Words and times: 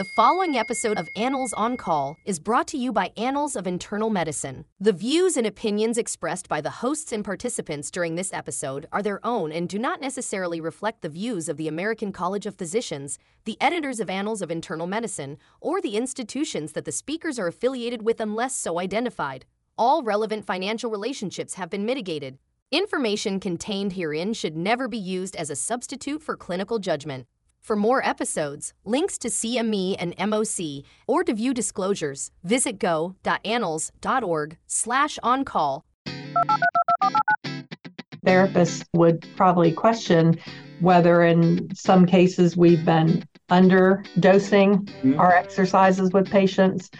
The 0.00 0.04
following 0.16 0.56
episode 0.56 0.96
of 0.96 1.10
Annals 1.14 1.52
on 1.52 1.76
Call 1.76 2.16
is 2.24 2.38
brought 2.38 2.66
to 2.68 2.78
you 2.78 2.90
by 2.90 3.12
Annals 3.18 3.54
of 3.54 3.66
Internal 3.66 4.08
Medicine. 4.08 4.64
The 4.80 4.94
views 4.94 5.36
and 5.36 5.46
opinions 5.46 5.98
expressed 5.98 6.48
by 6.48 6.62
the 6.62 6.70
hosts 6.70 7.12
and 7.12 7.22
participants 7.22 7.90
during 7.90 8.14
this 8.14 8.32
episode 8.32 8.86
are 8.92 9.02
their 9.02 9.20
own 9.26 9.52
and 9.52 9.68
do 9.68 9.78
not 9.78 10.00
necessarily 10.00 10.58
reflect 10.58 11.02
the 11.02 11.10
views 11.10 11.50
of 11.50 11.58
the 11.58 11.68
American 11.68 12.12
College 12.12 12.46
of 12.46 12.54
Physicians, 12.54 13.18
the 13.44 13.58
editors 13.60 14.00
of 14.00 14.08
Annals 14.08 14.40
of 14.40 14.50
Internal 14.50 14.86
Medicine, 14.86 15.36
or 15.60 15.82
the 15.82 15.98
institutions 15.98 16.72
that 16.72 16.86
the 16.86 16.92
speakers 16.92 17.38
are 17.38 17.48
affiliated 17.48 18.00
with 18.00 18.22
unless 18.22 18.54
so 18.54 18.78
identified. 18.78 19.44
All 19.76 20.02
relevant 20.02 20.46
financial 20.46 20.90
relationships 20.90 21.56
have 21.56 21.68
been 21.68 21.84
mitigated. 21.84 22.38
Information 22.70 23.38
contained 23.38 23.92
herein 23.92 24.32
should 24.32 24.56
never 24.56 24.88
be 24.88 24.96
used 24.96 25.36
as 25.36 25.50
a 25.50 25.56
substitute 25.56 26.22
for 26.22 26.38
clinical 26.38 26.78
judgment. 26.78 27.26
For 27.60 27.76
more 27.76 28.04
episodes, 28.04 28.72
links 28.84 29.18
to 29.18 29.28
CME 29.28 29.96
and 29.98 30.16
MOC, 30.16 30.82
or 31.06 31.22
to 31.24 31.34
view 31.34 31.54
disclosures, 31.54 32.30
visit 32.42 32.78
go.annals.org 32.78 34.56
slash 34.66 35.18
on-call. 35.22 35.84
Therapists 38.26 38.84
would 38.94 39.26
probably 39.36 39.72
question 39.72 40.38
whether 40.80 41.22
in 41.22 41.74
some 41.74 42.06
cases 42.06 42.56
we've 42.56 42.84
been 42.84 43.24
underdosing 43.50 44.84
mm-hmm. 44.84 45.18
our 45.18 45.32
exercises 45.34 46.10
with 46.12 46.30
patients 46.30 46.90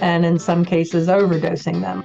and 0.00 0.24
in 0.24 0.38
some 0.38 0.64
cases 0.64 1.08
overdosing 1.08 1.80
them. 1.80 2.04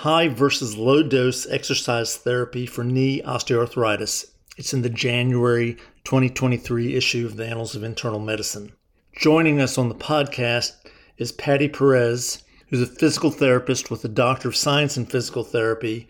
High 0.00 0.28
versus 0.28 0.76
Low 0.76 1.02
Dose 1.02 1.46
Exercise 1.48 2.18
Therapy 2.18 2.66
for 2.66 2.84
Knee 2.84 3.22
Osteoarthritis. 3.22 4.30
It's 4.58 4.74
in 4.74 4.82
the 4.82 4.90
January 4.90 5.78
2023 6.04 6.94
issue 6.94 7.24
of 7.24 7.36
the 7.36 7.46
Annals 7.46 7.74
of 7.74 7.82
Internal 7.82 8.20
Medicine. 8.20 8.72
Joining 9.18 9.58
us 9.58 9.78
on 9.78 9.88
the 9.88 9.94
podcast 9.94 10.72
is 11.16 11.32
Patty 11.32 11.70
Perez, 11.70 12.44
who's 12.68 12.82
a 12.82 12.86
physical 12.86 13.30
therapist 13.30 13.90
with 13.90 14.04
a 14.04 14.08
Doctor 14.08 14.48
of 14.48 14.56
Science 14.56 14.98
in 14.98 15.06
Physical 15.06 15.42
Therapy 15.42 16.08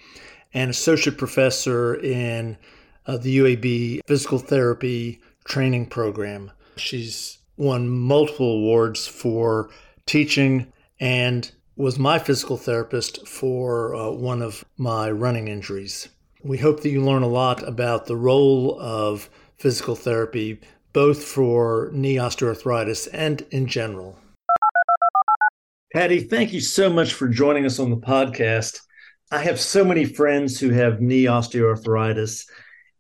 and 0.53 0.69
associate 0.69 1.17
professor 1.17 1.95
in 1.95 2.59
uh, 3.07 3.17
the 3.19 3.39
UAB 3.39 4.01
Physical 4.05 4.41
Therapy 4.41 5.21
Training 5.45 5.87
Program. 5.87 6.51
She's 6.77 7.39
won 7.57 7.89
multiple 7.89 8.51
awards 8.51 9.07
for 9.07 9.71
teaching 10.07 10.73
and 10.99 11.53
was 11.77 11.99
my 11.99 12.19
physical 12.19 12.57
therapist 12.57 13.29
for 13.29 13.95
uh, 13.95 14.11
one 14.11 14.41
of 14.41 14.65
my 14.79 15.11
running 15.11 15.47
injuries. 15.47 16.09
We 16.43 16.57
hope 16.57 16.81
that 16.81 16.89
you 16.89 17.05
learn 17.05 17.23
a 17.23 17.29
lot 17.29 17.63
about 17.69 18.07
the 18.07 18.17
role 18.17 18.81
of 18.81 19.29
physical 19.59 19.95
therapy, 19.95 20.59
both 20.95 21.23
for 21.23 21.91
knee 21.93 22.17
osteoarthritis 22.17 23.09
and 23.13 23.45
in 23.51 23.67
general. 23.67 24.19
Patty, 25.93 26.21
thank 26.21 26.55
you 26.55 26.61
so 26.61 26.89
much 26.89 27.13
for 27.13 27.29
joining 27.29 27.67
us 27.67 27.79
on 27.79 27.91
the 27.91 27.97
podcast. 27.97 28.81
I 29.31 29.43
have 29.43 29.61
so 29.61 29.85
many 29.85 30.07
friends 30.07 30.59
who 30.59 30.71
have 30.71 31.03
knee 31.03 31.25
osteoarthritis, 31.25 32.47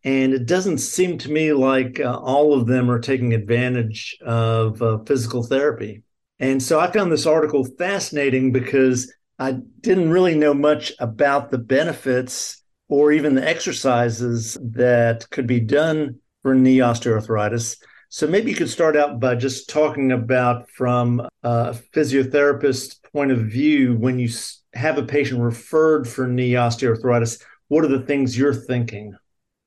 and 0.05 0.35
it 0.35 0.45
doesn't 0.45 0.79
seem 0.79 1.17
to 1.19 1.31
me 1.31 1.55
like 1.55 1.99
uh, 1.99 2.19
all 2.19 2.53
of 2.53 2.67
them 2.67 2.91
are 2.91 3.01
taking 3.01 3.33
advantage 3.33 4.19
of 4.21 4.83
uh, 4.83 4.99
physical 5.07 5.43
therapy. 5.43 6.03
And 6.39 6.63
so 6.63 6.79
I 6.79 6.91
found 6.91 7.11
this 7.11 7.27
article 7.27 7.65
fascinating 7.79 8.53
because 8.53 9.13
I 9.39 9.59
didn't 9.81 10.11
really 10.11 10.35
know 10.35 10.55
much 10.55 10.93
about 10.99 11.51
the 11.51 11.59
benefits 11.59 12.63
or 12.89 13.13
even 13.13 13.35
the 13.35 13.47
exercises 13.47 14.57
that 14.63 15.29
could 15.31 15.47
be 15.47 15.61
done 15.61 16.21
for 16.43 16.55
knee 16.55 16.79
osteoarthritis. 16.79 17.79
So 18.09 18.27
maybe 18.27 18.51
you 18.51 18.57
could 18.57 18.71
start 18.71 18.97
out 18.97 19.19
by 19.19 19.35
just 19.35 19.69
talking 19.69 20.13
about 20.13 20.71
from 20.71 21.21
a 21.43 21.77
physiotherapist 21.93 23.03
point 23.13 23.33
of 23.33 23.41
view 23.41 23.97
when 23.97 24.19
you 24.19 24.29
have 24.75 24.99
a 24.99 25.03
patient 25.03 25.41
referred 25.41 26.07
for 26.07 26.27
knee 26.27 26.53
osteoarthritis, 26.53 27.43
what 27.69 27.85
are 27.85 27.89
the 27.89 28.07
things 28.07 28.39
you're 28.39 28.55
thinking? 28.55 29.17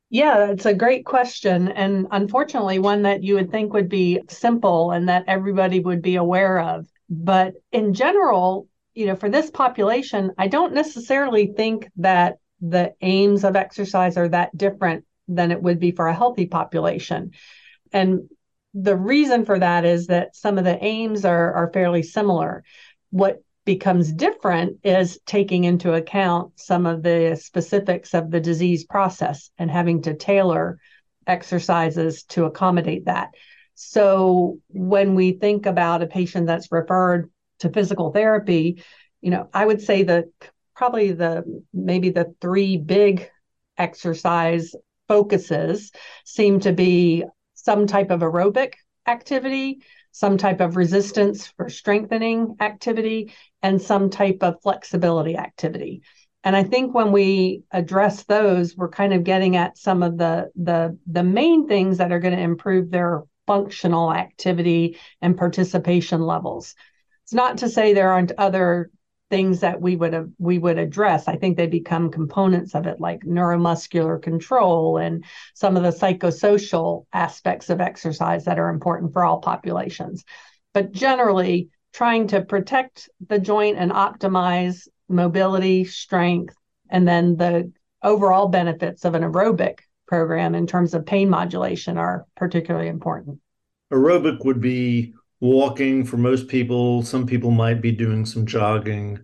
Yeah, 0.09 0.50
it's 0.50 0.66
a 0.66 0.74
great 0.74 1.06
question. 1.06 1.68
And 1.70 2.08
unfortunately, 2.12 2.80
one 2.80 3.03
that 3.03 3.24
you 3.24 3.36
would 3.36 3.52
think 3.52 3.74
would 3.74 3.90
be 3.90 4.22
simple 4.28 4.92
and 4.92 5.08
that 5.08 5.25
everybody 5.28 5.80
would 5.80 6.02
be 6.02 6.16
aware 6.16 6.59
of. 6.59 6.88
But 7.09 7.53
in 7.72 7.94
general, 7.94 8.68
you 8.96 9.06
know, 9.06 9.16
for 9.16 9.30
this 9.30 9.52
population, 9.52 10.31
I 10.38 10.48
don't 10.48 10.74
necessarily 10.74 11.53
think 11.56 11.90
that 11.98 12.38
the 12.59 12.94
aims 13.02 13.44
of 13.44 13.56
exercise 13.56 14.18
are 14.18 14.28
that 14.30 14.56
different 14.58 15.06
than 15.28 15.52
it 15.52 15.62
would 15.62 15.80
be 15.80 15.92
for 15.92 16.08
a 16.08 16.16
healthy 16.16 16.48
population. 16.48 17.31
And 17.92 18.30
the 18.74 18.98
reason 18.98 19.46
for 19.46 19.59
that 19.59 19.86
is 19.86 20.08
that 20.08 20.36
some 20.36 20.58
of 20.58 20.64
the 20.64 20.84
aims 20.84 21.24
are, 21.24 21.53
are 21.53 21.72
fairly 21.72 22.02
similar. 22.02 22.64
What 23.12 23.44
becomes 23.69 24.12
different 24.12 24.80
is 24.84 25.19
taking 25.28 25.63
into 25.63 25.94
account 25.94 26.52
some 26.59 26.88
of 26.88 27.03
the 27.03 27.40
specifics 27.40 28.16
of 28.16 28.31
the 28.31 28.40
disease 28.40 28.84
process 28.84 29.52
and 29.59 29.69
having 29.69 30.02
to 30.02 30.16
tailor 30.16 30.80
exercises 31.28 32.24
to 32.24 32.46
accommodate 32.46 33.06
that. 33.06 33.30
So 33.75 34.57
when 34.69 35.13
we 35.13 35.34
think 35.34 35.68
about 35.68 36.02
a 36.02 36.07
patient 36.07 36.47
that's 36.47 36.72
referred 36.72 37.30
to 37.59 37.69
physical 37.69 38.12
therapy, 38.12 38.84
you 39.22 39.30
know, 39.30 39.47
I 39.53 39.68
would 39.68 39.84
say 39.84 40.01
that 40.01 40.25
probably 40.75 41.12
the 41.12 41.44
maybe 41.72 42.09
the 42.09 42.34
three 42.41 42.75
big 42.75 43.30
exercise 43.78 44.74
focuses 45.07 45.91
seem 46.25 46.59
to 46.62 46.74
be 46.74 47.24
some 47.53 47.86
type 47.86 48.09
of 48.09 48.22
aerobic 48.22 48.74
activity, 49.06 49.84
some 50.12 50.38
type 50.38 50.59
of 50.59 50.75
resistance 50.75 51.46
for 51.46 51.69
strengthening 51.69 52.56
activity, 52.59 53.31
and 53.62 53.81
some 53.81 54.09
type 54.09 54.40
of 54.42 54.62
flexibility 54.62 55.38
activity. 55.38 56.02
And 56.44 56.56
I 56.56 56.64
think 56.64 56.94
when 56.94 57.12
we 57.12 57.64
address 57.72 58.24
those, 58.24 58.75
we're 58.75 58.90
kind 58.90 59.14
of 59.14 59.24
getting 59.24 59.56
at 59.58 59.78
some 59.78 60.03
of 60.03 60.18
the 60.18 60.50
the 60.56 60.97
the 61.06 61.24
main 61.24 61.68
things 61.68 61.98
that 61.98 62.12
are 62.12 62.19
going 62.19 62.36
to 62.36 62.42
improve 62.42 62.90
their 62.90 63.24
functional 63.46 64.14
activity 64.14 64.98
and 65.22 65.38
participation 65.38 66.22
levels. 66.22 66.75
It's 67.24 67.34
not 67.34 67.58
to 67.59 67.69
say 67.69 67.94
there 67.94 68.12
aren't 68.12 68.31
other 68.38 68.90
things 69.30 69.59
that 69.59 69.80
we 69.80 69.96
would 69.96 70.14
have, 70.14 70.30
we 70.38 70.58
would 70.58 70.78
address. 70.78 71.28
I 71.28 71.36
think 71.36 71.58
they 71.58 71.68
become 71.68 72.12
components 72.12 72.74
of 72.74 72.88
it, 72.88 73.00
like 73.00 73.22
neuromuscular 73.22 74.22
control 74.22 74.98
and 74.98 75.24
some 75.53 75.78
of 75.78 75.84
the 75.84 75.90
psychosocial 75.90 77.06
aspects 77.14 77.69
of 77.69 77.81
exercise 77.81 78.46
that 78.46 78.59
are 78.59 78.69
important 78.69 79.14
for 79.14 79.24
all 79.24 79.40
populations. 79.40 80.24
But 80.74 80.92
generally, 80.92 81.69
trying 81.94 82.28
to 82.28 82.42
protect 82.42 83.10
the 83.28 83.40
joint 83.40 83.78
and 83.78 83.92
optimize 83.92 84.88
mobility, 85.08 85.86
strength, 85.86 86.56
and 86.90 87.08
then 87.08 87.36
the 87.36 87.72
overall 88.04 88.48
benefits 88.48 89.06
of 89.06 89.16
an 89.16 89.24
aerobic 89.24 89.80
program 90.08 90.56
in 90.56 90.66
terms 90.66 90.94
of 90.94 91.06
pain 91.06 91.30
modulation 91.30 91.98
are 91.98 92.26
particularly 92.36 92.88
important. 92.88 93.40
Aerobic 93.92 94.44
would 94.46 94.62
be 94.62 95.13
walking 95.40 96.06
for 96.06 96.18
most 96.18 96.48
people. 96.48 97.04
Some 97.04 97.25
people 97.25 97.52
might 97.52 97.81
be 97.81 97.92
doing 97.92 98.25
some 98.25 98.46
jogging. 98.46 99.19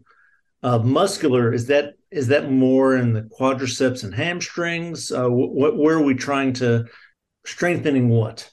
Uh, 0.63 0.79
muscular 0.79 1.53
is 1.53 1.67
that 1.67 1.93
is 2.11 2.27
that 2.27 2.49
more 2.49 2.95
in 2.95 3.13
the 3.13 3.23
quadriceps 3.23 4.03
and 4.03 4.13
hamstrings? 4.13 5.11
Uh, 5.11 5.27
what 5.27 5.77
where 5.77 5.97
are 5.97 6.03
we 6.03 6.15
trying 6.15 6.53
to 6.53 6.85
strengthening 7.45 8.09
what? 8.09 8.49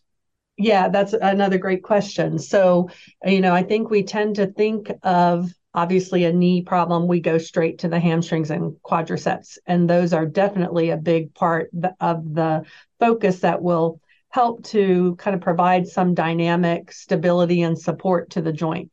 Yeah, 0.59 0.89
that's 0.89 1.13
another 1.15 1.59
great 1.59 1.83
question. 1.83 2.39
So, 2.39 2.91
you 3.25 3.41
know, 3.41 3.55
I 3.55 3.63
think 3.63 3.91
we 3.91 4.03
tend 4.03 4.37
to 4.37 4.47
think 4.47 4.93
of 5.03 5.51
obviously 5.75 6.25
a 6.25 6.33
knee 6.33 6.63
problem, 6.63 7.09
we 7.09 7.21
go 7.21 7.39
straight 7.39 7.79
to 7.79 7.89
the 7.89 7.99
hamstrings 7.99 8.51
and 8.51 8.75
quadriceps. 8.85 9.57
And 9.67 9.89
those 9.89 10.13
are 10.13 10.27
definitely 10.27 10.91
a 10.91 10.99
big 10.99 11.35
part 11.35 11.71
of 12.01 12.35
the 12.35 12.65
focus 13.01 13.41
that 13.41 13.63
will 13.63 14.01
help 14.29 14.65
to 14.65 15.17
kind 15.17 15.35
of 15.35 15.41
provide 15.41 15.87
some 15.87 16.15
dynamic 16.15 16.93
stability 16.93 17.63
and 17.63 17.79
support 17.79 18.31
to 18.31 18.43
the 18.43 18.53
joint. 18.53 18.91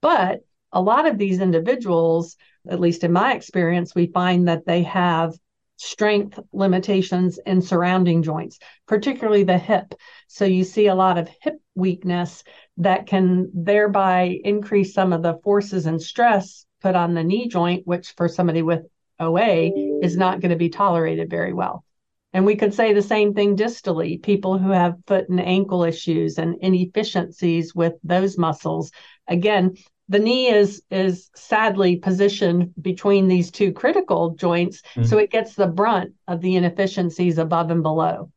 But 0.00 0.40
a 0.72 0.80
lot 0.80 1.06
of 1.06 1.18
these 1.18 1.40
individuals, 1.40 2.36
at 2.68 2.80
least 2.80 3.04
in 3.04 3.12
my 3.12 3.34
experience, 3.34 3.94
we 3.94 4.06
find 4.06 4.48
that 4.48 4.64
they 4.66 4.82
have 4.84 5.34
strength 5.76 6.38
limitations 6.52 7.38
in 7.44 7.60
surrounding 7.60 8.22
joints, 8.22 8.58
particularly 8.86 9.44
the 9.44 9.58
hip. 9.58 9.94
So 10.26 10.44
you 10.44 10.64
see 10.64 10.86
a 10.86 10.94
lot 10.94 11.18
of 11.18 11.28
hip 11.40 11.60
weakness 11.74 12.42
that 12.78 13.06
can 13.06 13.50
thereby 13.54 14.38
increase 14.44 14.94
some 14.94 15.12
of 15.12 15.22
the 15.22 15.38
forces 15.44 15.86
and 15.86 16.00
stress 16.00 16.66
put 16.80 16.94
on 16.94 17.14
the 17.14 17.24
knee 17.24 17.48
joint, 17.48 17.86
which 17.86 18.12
for 18.12 18.28
somebody 18.28 18.62
with 18.62 18.86
OA 19.18 19.70
is 20.02 20.16
not 20.16 20.40
going 20.40 20.50
to 20.50 20.56
be 20.56 20.68
tolerated 20.68 21.30
very 21.30 21.52
well. 21.52 21.84
And 22.32 22.44
we 22.44 22.56
could 22.56 22.74
say 22.74 22.92
the 22.92 23.00
same 23.02 23.32
thing 23.32 23.56
distally. 23.56 24.22
People 24.22 24.58
who 24.58 24.70
have 24.70 24.98
foot 25.06 25.28
and 25.28 25.40
ankle 25.40 25.84
issues 25.84 26.38
and 26.38 26.56
inefficiencies 26.60 27.74
with 27.74 27.94
those 28.04 28.36
muscles. 28.36 28.92
Again, 29.26 29.76
the 30.08 30.18
knee 30.18 30.48
is 30.48 30.82
is 30.90 31.30
sadly 31.34 31.96
positioned 31.96 32.72
between 32.80 33.28
these 33.28 33.50
two 33.50 33.72
critical 33.72 34.30
joints, 34.30 34.82
mm-hmm. 34.82 35.04
so 35.04 35.18
it 35.18 35.30
gets 35.30 35.54
the 35.54 35.66
brunt 35.66 36.14
of 36.28 36.40
the 36.40 36.56
inefficiencies 36.56 37.38
above 37.38 37.70
and 37.70 37.82
below. 37.82 38.30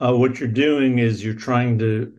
Uh, 0.00 0.14
what 0.14 0.38
you're 0.38 0.48
doing 0.48 0.98
is 0.98 1.24
you're 1.24 1.34
trying 1.34 1.78
to 1.78 2.12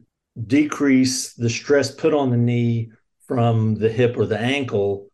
decrease 0.47 1.33
the 1.33 1.49
stress 1.49 1.91
put 1.91 2.13
on 2.13 2.29
the 2.29 2.37
knee 2.37 2.91
from 3.25 3.75
the 3.75 3.89
hip 3.89 4.17
or 4.17 4.25
the 4.25 4.39
ankle 4.39 5.07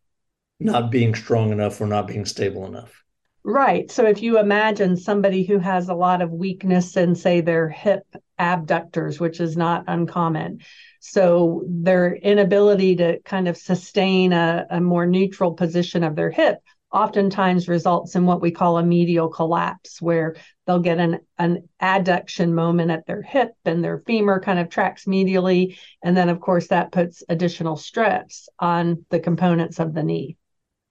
not 0.59 0.89
being 0.89 1.13
strong 1.13 1.51
enough 1.51 1.79
or 1.81 1.85
not 1.85 2.07
being 2.07 2.25
stable 2.25 2.65
enough. 2.65 3.04
Right. 3.47 3.91
So 3.91 4.07
if 4.07 4.23
you 4.23 4.39
imagine 4.39 4.97
somebody 4.97 5.43
who 5.43 5.59
has 5.59 5.87
a 5.87 5.93
lot 5.93 6.23
of 6.23 6.31
weakness 6.31 6.97
in, 6.97 7.13
say, 7.13 7.41
their 7.41 7.69
hip 7.69 8.01
abductors, 8.39 9.19
which 9.19 9.39
is 9.39 9.55
not 9.55 9.83
uncommon, 9.87 10.61
so 10.99 11.63
their 11.67 12.15
inability 12.15 12.95
to 12.95 13.19
kind 13.19 13.47
of 13.47 13.55
sustain 13.55 14.33
a, 14.33 14.65
a 14.71 14.81
more 14.81 15.05
neutral 15.05 15.53
position 15.53 16.03
of 16.03 16.15
their 16.15 16.31
hip 16.31 16.57
oftentimes 16.91 17.67
results 17.67 18.15
in 18.15 18.25
what 18.25 18.41
we 18.41 18.49
call 18.49 18.79
a 18.79 18.83
medial 18.83 19.29
collapse, 19.29 20.01
where 20.01 20.35
they'll 20.65 20.79
get 20.79 20.97
an, 20.97 21.19
an 21.37 21.69
adduction 21.79 22.51
moment 22.51 22.89
at 22.89 23.05
their 23.05 23.21
hip 23.21 23.51
and 23.63 23.83
their 23.83 23.99
femur 24.07 24.39
kind 24.39 24.57
of 24.57 24.69
tracks 24.69 25.05
medially. 25.05 25.77
And 26.01 26.17
then, 26.17 26.29
of 26.29 26.39
course, 26.39 26.69
that 26.69 26.91
puts 26.91 27.21
additional 27.29 27.75
stress 27.75 28.49
on 28.57 29.05
the 29.11 29.19
components 29.19 29.77
of 29.79 29.93
the 29.93 30.01
knee. 30.01 30.35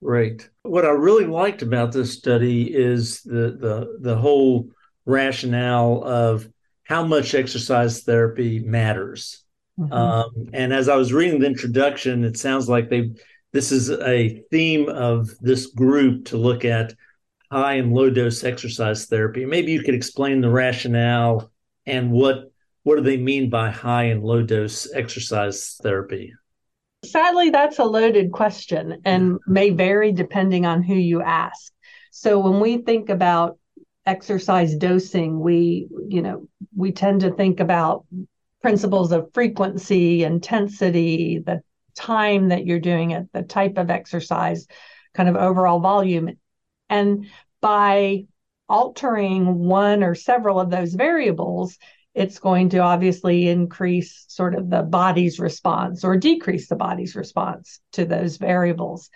Right. 0.05 0.47
What 0.65 0.85
I 0.85 0.91
really 0.91 1.25
liked 1.25 1.63
about 1.63 1.91
this 1.91 2.13
study 2.13 2.65
is 2.65 3.23
the 3.23 3.57
the 3.59 3.99
the 4.03 4.17
whole 4.17 4.69
rationale 5.07 6.05
of 6.05 6.47
how 6.83 7.07
much 7.07 7.35
exercise 7.35 8.03
therapy 8.03 8.61
matters. 8.61 9.43
Mm-hmm. 9.81 9.93
Um, 9.95 10.51
and 10.53 10.75
as 10.75 10.91
I 10.91 10.97
was 10.97 11.15
reading 11.15 11.41
the 11.41 11.47
introduction, 11.47 12.23
it 12.23 12.37
sounds 12.37 12.69
like 12.69 12.91
they 12.91 13.13
this 13.55 13.73
is 13.73 13.91
a 13.91 14.43
theme 14.51 14.91
of 14.91 15.31
this 15.41 15.69
group 15.69 16.27
to 16.27 16.37
look 16.37 16.67
at 16.67 16.93
high 17.51 17.77
and 17.77 17.95
low 17.95 18.11
dose 18.11 18.45
exercise 18.45 19.07
therapy. 19.07 19.47
Maybe 19.47 19.73
you 19.73 19.83
could 19.83 19.95
explain 19.95 20.43
the 20.43 20.51
rationale 20.51 21.51
and 21.87 22.13
what 22.13 22.53
what 22.83 22.97
do 22.97 23.01
they 23.01 23.17
mean 23.17 23.49
by 23.49 23.71
high 23.71 24.05
and 24.05 24.23
low 24.23 24.43
dose 24.43 24.93
exercise 24.93 25.81
therapy? 25.83 26.35
Sadly, 27.05 27.51
that's 27.51 27.79
a 27.79 27.85
loaded 27.85 28.33
question 28.33 29.01
and 29.05 29.39
may 29.47 29.71
vary 29.71 30.13
depending 30.13 30.67
on 30.67 30.83
who 30.83 30.95
you 30.95 31.23
ask. 31.23 31.73
So 32.11 32.39
when 32.39 32.61
we 32.61 32.79
think 32.79 33.11
about 33.11 33.59
exercise 34.07 34.75
dosing, 34.77 35.41
we, 35.41 35.89
you 36.09 36.23
know, 36.23 36.49
we 36.77 36.93
tend 36.93 37.21
to 37.23 37.33
think 37.33 37.61
about 37.61 38.07
principles 38.63 39.13
of 39.13 39.31
frequency, 39.35 40.25
intensity, 40.25 41.39
the 41.39 41.63
time 41.95 42.49
that 42.49 42.67
you're 42.67 42.81
doing 42.81 43.13
it, 43.13 43.27
the 43.33 43.43
type 43.43 43.79
of 43.79 43.91
exercise, 43.91 44.67
kind 45.15 45.29
of 45.29 45.37
overall 45.37 45.81
volume. 45.81 46.31
And 46.89 47.27
by 47.61 48.25
altering 48.69 49.59
one 49.59 50.03
or 50.03 50.15
several 50.15 50.61
of 50.61 50.71
those 50.71 50.95
variables, 50.95 51.79
it's 52.15 52.39
going 52.39 52.69
to 52.71 52.79
obviously 52.79 53.49
increase 53.49 54.25
sort 54.29 54.55
of 54.55 54.71
the 54.71 54.83
body's 54.83 55.41
response 55.41 56.05
or 56.05 56.17
decrease 56.17 56.69
the 56.69 56.77
body's 56.77 57.17
response 57.17 57.81
to 57.93 58.05
those 58.05 58.37
variables. 58.37 59.11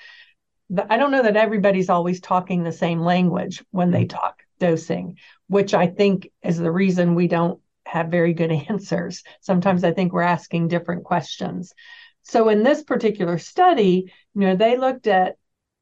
I 0.89 0.99
don't 0.99 1.13
know 1.13 1.23
that 1.23 1.37
everybody's 1.37 1.89
always 1.89 2.21
talking 2.21 2.63
the 2.63 2.73
same 2.73 3.01
language 3.01 3.65
when 3.71 3.91
they 3.91 4.05
mm-hmm. 4.05 4.17
talk 4.17 4.43
dosing, 4.59 5.17
which 5.47 5.75
I 5.75 5.87
think 5.87 6.31
is 6.43 6.59
the 6.59 6.73
reason 6.73 7.15
we 7.15 7.29
don't 7.29 7.61
have 7.87 8.09
very 8.09 8.35
good 8.35 8.53
answers. 8.69 9.23
Sometimes 9.41 9.85
I 9.85 9.93
think 9.93 10.13
we're 10.13 10.23
asking 10.23 10.69
different 10.69 11.05
questions. 11.05 11.73
So 12.23 12.49
in 12.49 12.63
this 12.63 12.83
particular 12.83 13.39
study, 13.39 14.13
you 14.35 14.41
know, 14.41 14.57
they 14.57 14.77
looked 14.77 15.07
at 15.07 15.37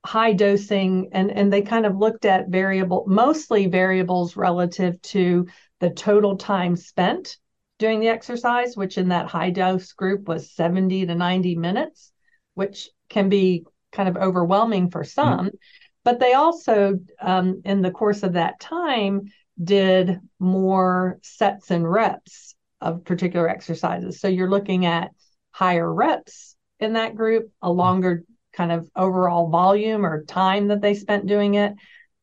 high 0.05 0.33
dosing 0.33 1.09
and 1.11 1.33
and 1.33 1.53
they 1.53 1.63
kind 1.63 1.85
of 1.85 1.97
looked 1.97 2.25
at 2.25 2.49
variable 2.49 3.05
mostly 3.09 3.67
variables 3.67 4.37
relative 4.37 5.03
to 5.03 5.49
the 5.81 5.91
total 5.91 6.37
time 6.37 6.77
spent 6.77 7.37
doing 7.79 8.01
the 8.01 8.09
exercise, 8.09 8.77
which 8.77 8.99
in 8.99 9.09
that 9.09 9.27
high 9.27 9.51
dose 9.51 9.93
group 9.93 10.29
was 10.29 10.53
70 10.53 11.07
to 11.07 11.15
90 11.15 11.57
minutes, 11.57 12.13
which 12.55 12.89
can 13.09 13.29
be 13.29 13.65
kind 13.93 14.09
of 14.09 14.17
overwhelming 14.17 14.91
for 14.91 15.03
mm-hmm. 15.03 15.09
some. 15.09 15.47
Mm-hmm. 15.47 15.57
But 16.05 16.21
they 16.21 16.35
also, 16.35 17.01
um, 17.21 17.63
in 17.65 17.83
the 17.83 17.91
course 17.91 18.23
of 18.23 18.35
that 18.35 18.61
time, 18.61 19.23
did 19.63 20.21
more 20.39 21.19
sets 21.23 21.71
and 21.71 21.91
reps 21.91 22.55
of 22.81 23.05
particular 23.05 23.49
exercises. 23.49 24.21
So 24.21 24.29
you're 24.29 24.51
looking 24.51 24.87
at 24.87 25.11
higher 25.51 25.93
reps 25.93 26.57
in 26.79 26.93
that 26.93 27.17
group, 27.17 27.51
a 27.63 27.71
longer 27.71 28.25
kind 28.53 28.71
of 28.71 28.89
overall 28.95 29.49
volume 29.49 30.05
or 30.05 30.25
time 30.25 30.69
that 30.69 30.81
they 30.81 30.95
spent 30.95 31.27
doing 31.27 31.55
it. 31.55 31.75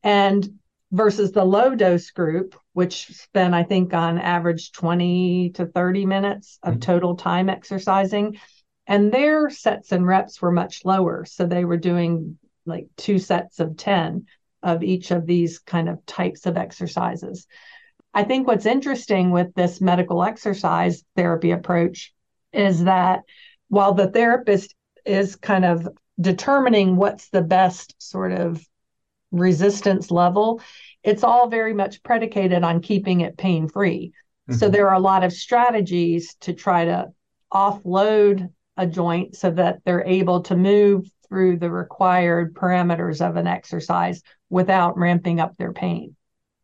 And 0.02 0.48
versus 0.90 1.32
the 1.32 1.44
low 1.44 1.74
dose 1.74 2.10
group, 2.10 2.54
which 2.74 3.06
spent, 3.06 3.54
I 3.54 3.62
think, 3.62 3.94
on 3.94 4.18
average 4.18 4.72
20 4.72 5.50
to 5.54 5.66
30 5.66 6.06
minutes 6.06 6.58
of 6.62 6.74
mm-hmm. 6.74 6.80
total 6.80 7.16
time 7.16 7.48
exercising. 7.48 8.38
And 8.86 9.10
their 9.10 9.48
sets 9.48 9.92
and 9.92 10.06
reps 10.06 10.42
were 10.42 10.52
much 10.52 10.84
lower. 10.84 11.24
So 11.24 11.46
they 11.46 11.64
were 11.64 11.78
doing 11.78 12.38
like 12.66 12.88
two 12.96 13.18
sets 13.18 13.60
of 13.60 13.76
10 13.76 14.26
of 14.62 14.82
each 14.82 15.10
of 15.10 15.24
these 15.24 15.58
kind 15.60 15.88
of 15.88 16.04
types 16.04 16.46
of 16.46 16.56
exercises. 16.56 17.46
I 18.12 18.24
think 18.24 18.46
what's 18.46 18.66
interesting 18.66 19.30
with 19.30 19.54
this 19.54 19.80
medical 19.80 20.22
exercise 20.22 21.04
therapy 21.16 21.52
approach 21.52 22.12
is 22.52 22.84
that 22.84 23.20
while 23.68 23.94
the 23.94 24.08
therapist 24.08 24.74
is 25.04 25.36
kind 25.36 25.64
of 25.64 25.88
determining 26.20 26.96
what's 26.96 27.28
the 27.30 27.42
best 27.42 27.94
sort 27.98 28.32
of 28.32 28.64
resistance 29.38 30.10
level, 30.10 30.60
it's 31.02 31.22
all 31.22 31.48
very 31.48 31.74
much 31.74 32.02
predicated 32.02 32.64
on 32.64 32.80
keeping 32.80 33.20
it 33.20 33.36
pain 33.36 33.68
free. 33.68 34.12
Mm-hmm. 34.48 34.58
So 34.58 34.68
there 34.68 34.88
are 34.88 34.94
a 34.94 35.00
lot 35.00 35.24
of 35.24 35.32
strategies 35.32 36.34
to 36.40 36.52
try 36.52 36.86
to 36.86 37.12
offload 37.52 38.50
a 38.76 38.86
joint 38.86 39.36
so 39.36 39.50
that 39.50 39.80
they're 39.84 40.04
able 40.04 40.42
to 40.42 40.56
move 40.56 41.06
through 41.28 41.58
the 41.58 41.70
required 41.70 42.54
parameters 42.54 43.26
of 43.26 43.36
an 43.36 43.46
exercise 43.46 44.22
without 44.50 44.98
ramping 44.98 45.40
up 45.40 45.56
their 45.56 45.72
pain. 45.72 46.16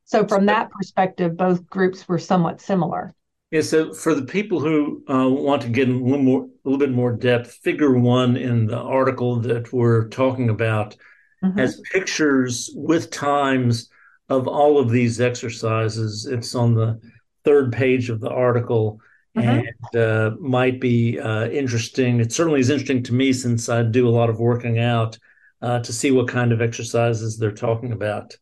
So, 0.04 0.26
from 0.26 0.46
that 0.46 0.70
perspective, 0.70 1.36
both 1.36 1.66
groups 1.66 2.08
were 2.08 2.18
somewhat 2.18 2.60
similar. 2.60 3.14
Yeah. 3.50 3.62
So, 3.62 3.92
for 3.92 4.14
the 4.14 4.24
people 4.24 4.60
who 4.60 5.04
uh, 5.08 5.28
want 5.28 5.62
to 5.62 5.68
get 5.68 5.88
a 5.88 5.92
little 5.92 6.18
more, 6.18 6.42
a 6.42 6.68
little 6.68 6.78
bit 6.78 6.90
more 6.90 7.12
depth, 7.12 7.52
Figure 7.62 7.96
One 7.96 8.36
in 8.36 8.66
the 8.66 8.78
article 8.78 9.40
that 9.40 9.72
we're 9.72 10.08
talking 10.08 10.48
about 10.48 10.96
mm-hmm. 11.42 11.58
has 11.58 11.80
pictures 11.92 12.70
with 12.74 13.10
times 13.10 13.88
of 14.28 14.46
all 14.46 14.78
of 14.78 14.90
these 14.90 15.20
exercises. 15.20 16.26
It's 16.26 16.54
on 16.54 16.74
the 16.74 17.00
third 17.44 17.72
page 17.72 18.10
of 18.10 18.20
the 18.20 18.30
article. 18.30 19.00
Mm-hmm. 19.36 19.64
and 19.92 19.96
uh, 19.96 20.36
might 20.40 20.80
be 20.80 21.20
uh, 21.20 21.46
interesting. 21.50 22.18
It 22.18 22.32
certainly 22.32 22.58
is 22.58 22.68
interesting 22.68 23.04
to 23.04 23.14
me 23.14 23.32
since 23.32 23.68
I 23.68 23.84
do 23.84 24.08
a 24.08 24.10
lot 24.10 24.28
of 24.28 24.40
working 24.40 24.80
out 24.80 25.16
uh, 25.62 25.78
to 25.78 25.92
see 25.92 26.10
what 26.10 26.26
kind 26.26 26.50
of 26.50 26.60
exercises 26.60 27.38
they're 27.38 27.52
talking 27.52 27.92
about. 27.92 28.36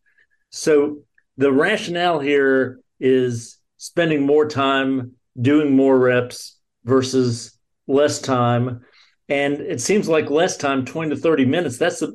So 0.48 1.00
the 1.36 1.52
rationale 1.52 2.20
here 2.20 2.80
is 3.00 3.58
spending 3.76 4.24
more 4.24 4.48
time 4.48 5.12
doing 5.40 5.76
more 5.76 5.98
reps 5.98 6.58
versus 6.84 7.58
less 7.86 8.20
time. 8.20 8.80
And 9.28 9.60
it 9.60 9.80
seems 9.80 10.08
like 10.08 10.30
less 10.30 10.56
time, 10.56 10.84
20 10.84 11.14
to 11.14 11.20
30 11.20 11.44
minutes, 11.44 11.78
that's 11.78 12.02
a 12.02 12.12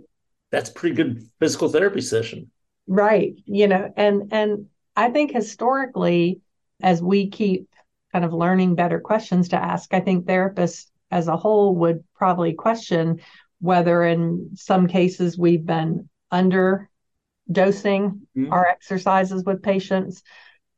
that's 0.53 0.69
a 0.69 0.73
pretty 0.73 0.95
good 0.95 1.27
physical 1.39 1.67
therapy 1.67 1.99
session. 1.99 2.51
Right. 2.85 3.33
You 3.45 3.67
know, 3.67 3.91
and 3.97 4.31
and 4.31 4.67
I 4.95 5.09
think 5.09 5.31
historically, 5.31 6.41
as 6.81 7.01
we 7.01 7.29
keep 7.29 7.67
kind 8.11 8.23
of 8.23 8.33
learning 8.33 8.75
better 8.75 8.99
questions 8.99 9.49
to 9.49 9.55
ask, 9.55 9.91
I 9.95 9.99
think 9.99 10.25
therapists 10.25 10.85
as 11.09 11.27
a 11.27 11.35
whole 11.35 11.75
would 11.77 12.03
probably 12.13 12.53
question 12.53 13.19
whether 13.61 14.03
in 14.03 14.51
some 14.53 14.87
cases 14.87 15.37
we've 15.37 15.65
been 15.65 16.07
under 16.29 16.87
dosing 17.51 18.21
mm-hmm. 18.37 18.53
our 18.53 18.67
exercises 18.67 19.43
with 19.43 19.63
patients 19.63 20.21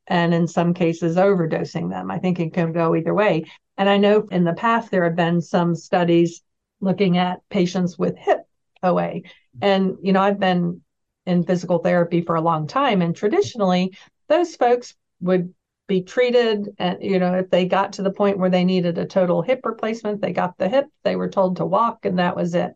and 0.08 0.34
in 0.34 0.48
some 0.48 0.74
cases 0.74 1.18
overdosing 1.18 1.90
them. 1.90 2.10
I 2.10 2.20
think 2.20 2.40
it 2.40 2.54
can 2.54 2.72
go 2.72 2.96
either 2.96 3.14
way. 3.14 3.46
And 3.76 3.90
I 3.90 3.98
know 3.98 4.26
in 4.32 4.46
the 4.46 4.54
past 4.54 4.90
there 4.90 5.04
have 5.04 5.16
been 5.16 5.42
some 5.42 5.76
studies 5.76 6.44
looking 6.80 7.18
at 7.18 7.42
patients 7.50 7.98
with 7.98 8.16
hip 8.18 8.45
OA. 8.86 9.22
And, 9.62 9.98
you 10.02 10.14
know, 10.14 10.22
I've 10.22 10.40
been 10.40 10.82
in 11.26 11.44
physical 11.44 11.80
therapy 11.80 12.22
for 12.22 12.36
a 12.36 12.42
long 12.42 12.68
time. 12.68 13.02
And 13.02 13.16
traditionally, 13.16 13.98
those 14.28 14.56
folks 14.56 14.96
would 15.22 15.54
be 15.88 16.02
treated 16.02 16.70
and 16.80 16.98
you 17.02 17.20
know 17.20 17.36
if 17.36 17.50
they 17.52 17.66
got 17.66 17.94
to 17.94 18.02
the 18.02 18.12
point 18.12 18.40
where 18.40 18.50
they 18.50 18.64
needed 18.64 18.98
a 18.98 19.06
total 19.06 19.44
hip 19.44 19.62
replacement 19.64 20.20
they 20.20 20.34
got 20.34 20.58
the 20.58 20.68
hip 20.68 20.86
they 21.04 21.16
were 21.16 21.30
told 21.30 21.58
to 21.58 21.66
walk 21.66 22.06
and 22.06 22.18
that 22.18 22.36
was 22.36 22.56
it 22.56 22.74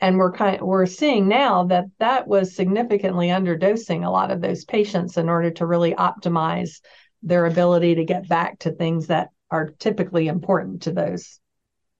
and 0.00 0.18
we're 0.18 0.32
kind 0.32 0.56
of, 0.56 0.66
we're 0.66 0.86
seeing 0.86 1.28
now 1.28 1.64
that 1.64 1.84
that 2.00 2.26
was 2.26 2.56
significantly 2.56 3.28
underdosing 3.28 4.04
a 4.04 4.10
lot 4.10 4.32
of 4.32 4.40
those 4.40 4.64
patients 4.64 5.16
in 5.16 5.28
order 5.28 5.52
to 5.52 5.66
really 5.66 5.94
optimize 5.94 6.80
their 7.22 7.46
ability 7.46 7.94
to 7.94 8.04
get 8.04 8.28
back 8.28 8.58
to 8.58 8.72
things 8.72 9.06
that 9.06 9.28
are 9.48 9.70
typically 9.78 10.26
important 10.26 10.82
to 10.82 10.92
those 10.92 11.38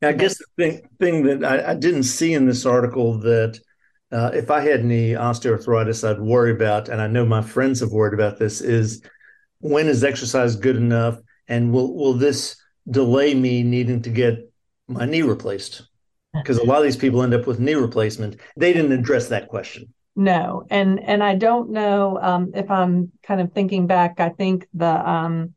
I 0.03 0.13
guess 0.13 0.37
the 0.39 0.45
thing, 0.57 0.89
thing 0.99 1.23
that 1.25 1.45
I, 1.45 1.73
I, 1.73 1.75
didn't 1.75 2.03
see 2.05 2.35
in 2.35 2.47
this 2.47 2.67
article 2.67 3.19
that 3.21 3.59
uh, 4.11 4.31
if 4.35 4.51
I 4.51 4.61
had 4.61 4.81
any 4.81 5.11
osteoarthritis, 5.13 6.09
I'd 6.09 6.21
worry 6.21 6.53
about, 6.53 6.89
and 6.89 7.01
I 7.01 7.07
know 7.07 7.25
my 7.25 7.41
friends 7.43 7.81
have 7.81 7.93
worried 7.93 8.15
about 8.15 8.39
this, 8.39 8.61
is 8.61 9.03
when 9.61 9.87
is 9.87 10.03
exercise 10.03 10.57
good 10.57 10.77
enough, 10.77 11.19
and 11.49 11.73
will 11.73 11.95
will 11.95 12.15
this 12.15 12.57
delay 12.91 13.35
me 13.35 13.63
needing 13.63 14.03
to 14.03 14.11
get 14.11 14.53
my 14.89 15.07
knee 15.07 15.23
replaced? 15.23 15.83
Because 16.35 16.57
a 16.57 16.65
lot 16.65 16.79
of 16.79 16.85
these 16.85 16.97
people 16.97 17.23
end 17.23 17.35
up 17.35 17.47
with 17.47 17.61
knee 17.61 17.75
replacement. 17.75 18.41
They 18.57 18.73
didn't 18.73 18.93
address 18.93 19.29
that 19.29 19.49
question. 19.49 19.93
No, 20.17 20.65
and 20.71 20.99
and 20.99 21.23
I 21.23 21.35
don't 21.35 21.69
know 21.69 22.19
um, 22.23 22.53
if 22.55 22.71
I'm 22.71 23.13
kind 23.23 23.43
of 23.43 23.53
thinking 23.53 23.87
back. 23.87 24.19
I 24.19 24.31
think 24.31 24.67
the 24.73 25.11
um, 25.11 25.53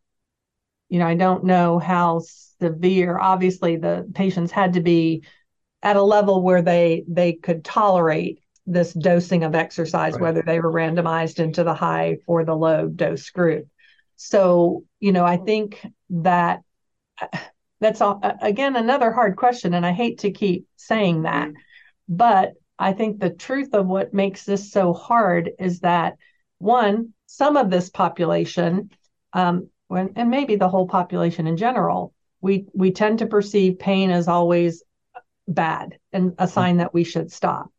you 0.89 0.99
know 0.99 1.07
I 1.07 1.15
don't 1.15 1.43
know 1.43 1.79
how 1.79 2.21
severe. 2.59 3.17
Obviously, 3.17 3.77
the 3.77 4.09
patients 4.13 4.51
had 4.51 4.73
to 4.73 4.81
be 4.81 5.23
at 5.81 5.95
a 5.95 6.03
level 6.03 6.41
where 6.41 6.61
they 6.61 7.03
they 7.07 7.33
could 7.33 7.63
tolerate 7.63 8.39
this 8.65 8.93
dosing 8.93 9.43
of 9.43 9.55
exercise, 9.55 10.13
right. 10.13 10.21
whether 10.21 10.41
they 10.41 10.59
were 10.59 10.71
randomized 10.71 11.39
into 11.39 11.63
the 11.63 11.73
high 11.73 12.17
or 12.25 12.43
the 12.43 12.55
low 12.55 12.87
dose 12.87 13.29
group. 13.29 13.67
So, 14.15 14.83
you 14.99 15.11
know, 15.11 15.25
I 15.25 15.37
think 15.37 15.85
that 16.09 16.61
that's 17.81 18.01
all, 18.01 18.21
again 18.41 18.75
another 18.75 19.11
hard 19.11 19.35
question. 19.35 19.73
And 19.73 19.85
I 19.85 19.91
hate 19.91 20.19
to 20.19 20.31
keep 20.31 20.65
saying 20.77 21.23
that, 21.23 21.49
but 22.07 22.53
I 22.79 22.93
think 22.93 23.19
the 23.19 23.29
truth 23.29 23.73
of 23.73 23.85
what 23.85 24.13
makes 24.13 24.43
this 24.43 24.71
so 24.71 24.93
hard 24.93 25.51
is 25.59 25.81
that 25.81 26.15
one, 26.57 27.13
some 27.25 27.57
of 27.57 27.69
this 27.69 27.89
population, 27.89 28.89
um, 29.33 29.69
when, 29.87 30.13
and 30.15 30.29
maybe 30.29 30.55
the 30.55 30.69
whole 30.69 30.87
population 30.87 31.47
in 31.47 31.57
general, 31.57 32.13
we 32.41 32.65
we 32.73 32.91
tend 32.91 33.19
to 33.19 33.27
perceive 33.27 33.79
pain 33.79 34.11
as 34.11 34.27
always 34.27 34.83
bad 35.47 35.97
and 36.11 36.31
a 36.31 36.33
mm-hmm. 36.33 36.51
sign 36.51 36.77
that 36.77 36.93
we 36.93 37.03
should 37.03 37.31
stop, 37.31 37.71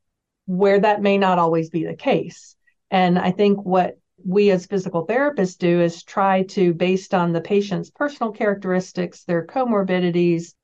where 0.47 0.81
that 0.81 1.03
may 1.03 1.19
not 1.19 1.39
always 1.39 1.71
be 1.71 1.85
the 1.85 1.95
case. 1.95 2.57
And 2.91 3.19
I 3.19 3.33
think 3.33 3.65
what 3.65 3.99
we 4.25 4.51
as 4.51 4.67
physical 4.67 5.07
therapists 5.07 5.59
do 5.59 5.81
is 5.81 6.03
try 6.03 6.43
to, 6.45 6.73
based 6.73 7.15
on 7.15 7.33
the 7.33 7.41
patient's 7.41 7.91
personal 7.91 8.33
characteristics, 8.33 9.25
their 9.25 9.47
comorbidities, 9.47 10.55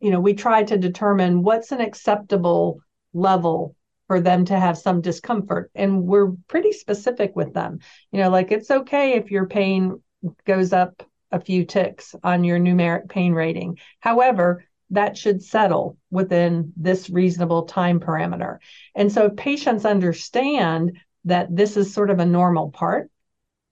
you 0.00 0.10
know, 0.10 0.20
we 0.20 0.34
try 0.34 0.62
to 0.62 0.78
determine 0.78 1.42
what's 1.42 1.72
an 1.72 1.80
acceptable 1.80 2.80
level 3.12 3.74
for 4.06 4.20
them 4.20 4.44
to 4.44 4.58
have 4.58 4.78
some 4.78 5.00
discomfort. 5.00 5.70
And 5.74 6.04
we're 6.04 6.32
pretty 6.48 6.72
specific 6.72 7.34
with 7.34 7.52
them. 7.52 7.80
You 8.12 8.20
know, 8.20 8.30
like 8.30 8.52
it's 8.52 8.70
okay 8.70 9.14
if 9.14 9.30
your 9.30 9.46
pain 9.46 10.00
goes 10.44 10.72
up 10.72 11.02
a 11.32 11.40
few 11.40 11.64
ticks 11.64 12.14
on 12.22 12.44
your 12.44 12.58
numeric 12.58 13.08
pain 13.08 13.32
rating. 13.32 13.78
However, 14.00 14.64
that 14.90 15.16
should 15.16 15.42
settle 15.42 15.98
within 16.10 16.72
this 16.76 17.10
reasonable 17.10 17.64
time 17.64 17.98
parameter. 17.98 18.58
And 18.94 19.10
so 19.10 19.26
if 19.26 19.36
patients 19.36 19.84
understand 19.84 20.98
that 21.24 21.54
this 21.54 21.76
is 21.76 21.92
sort 21.92 22.10
of 22.10 22.20
a 22.20 22.26
normal 22.26 22.70
part 22.70 23.10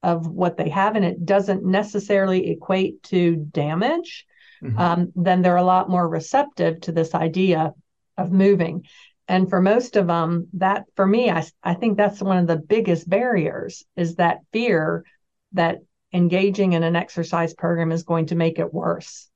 of 0.03 0.27
what 0.27 0.57
they 0.57 0.69
have 0.69 0.97
and 0.97 1.05
it 1.05 1.25
doesn't 1.25 1.65
necessarily 1.65 2.51
equate 2.51 3.03
to 3.05 3.37
damage, 3.37 4.27
mm-hmm. 4.63 4.79
um, 4.79 5.13
then 5.15 5.41
they're 5.41 5.57
a 5.57 5.63
lot 5.63 5.89
more 5.89 6.07
receptive 6.09 6.81
to 6.83 6.93
this 6.93 7.15
idea 7.15 7.73
of 8.19 8.33
moving. 8.33 8.85
And 9.29 9.49
for 9.49 9.63
most 9.63 9.97
of 9.97 10.09
them, 10.09 10.49
that 10.55 10.85
for 10.97 11.07
me, 11.07 11.31
I, 11.31 11.47
I 11.63 11.75
think 11.75 11.97
that's 11.97 12.21
one 12.21 12.39
of 12.39 12.47
the 12.47 12.57
biggest 12.57 13.09
barriers 13.09 13.85
is 13.97 14.17
that 14.17 14.41
fear 14.53 15.05
that 15.53 15.79
engaging 16.15 16.73
in 16.73 16.83
an 16.83 16.97
exercise 16.97 17.53
program 17.53 17.93
is 17.93 18.05
going 18.05 18.27
to 18.27 18.37
make 18.37 18.59
it 18.59 18.73
worse 18.73 19.29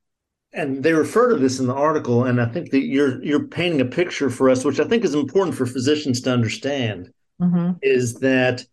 and 0.52 0.82
they 0.82 0.92
refer 0.92 1.28
to 1.28 1.36
this 1.36 1.60
in 1.60 1.66
the 1.66 1.74
article 1.74 2.24
and 2.24 2.40
i 2.40 2.46
think 2.46 2.70
that 2.70 2.84
you're 2.84 3.22
you're 3.22 3.48
painting 3.48 3.80
a 3.80 3.84
picture 3.84 4.30
for 4.30 4.48
us 4.48 4.64
which 4.64 4.80
i 4.80 4.84
think 4.84 5.04
is 5.04 5.14
important 5.14 5.56
for 5.56 5.66
physicians 5.66 6.20
to 6.20 6.32
understand 6.32 7.12
mm-hmm. 7.40 7.72
is 7.82 8.14
that 8.14 8.64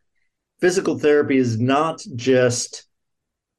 physical 0.62 0.97
therapy 0.97 1.38
is 1.38 1.59
not 1.59 2.01
just 2.15 2.85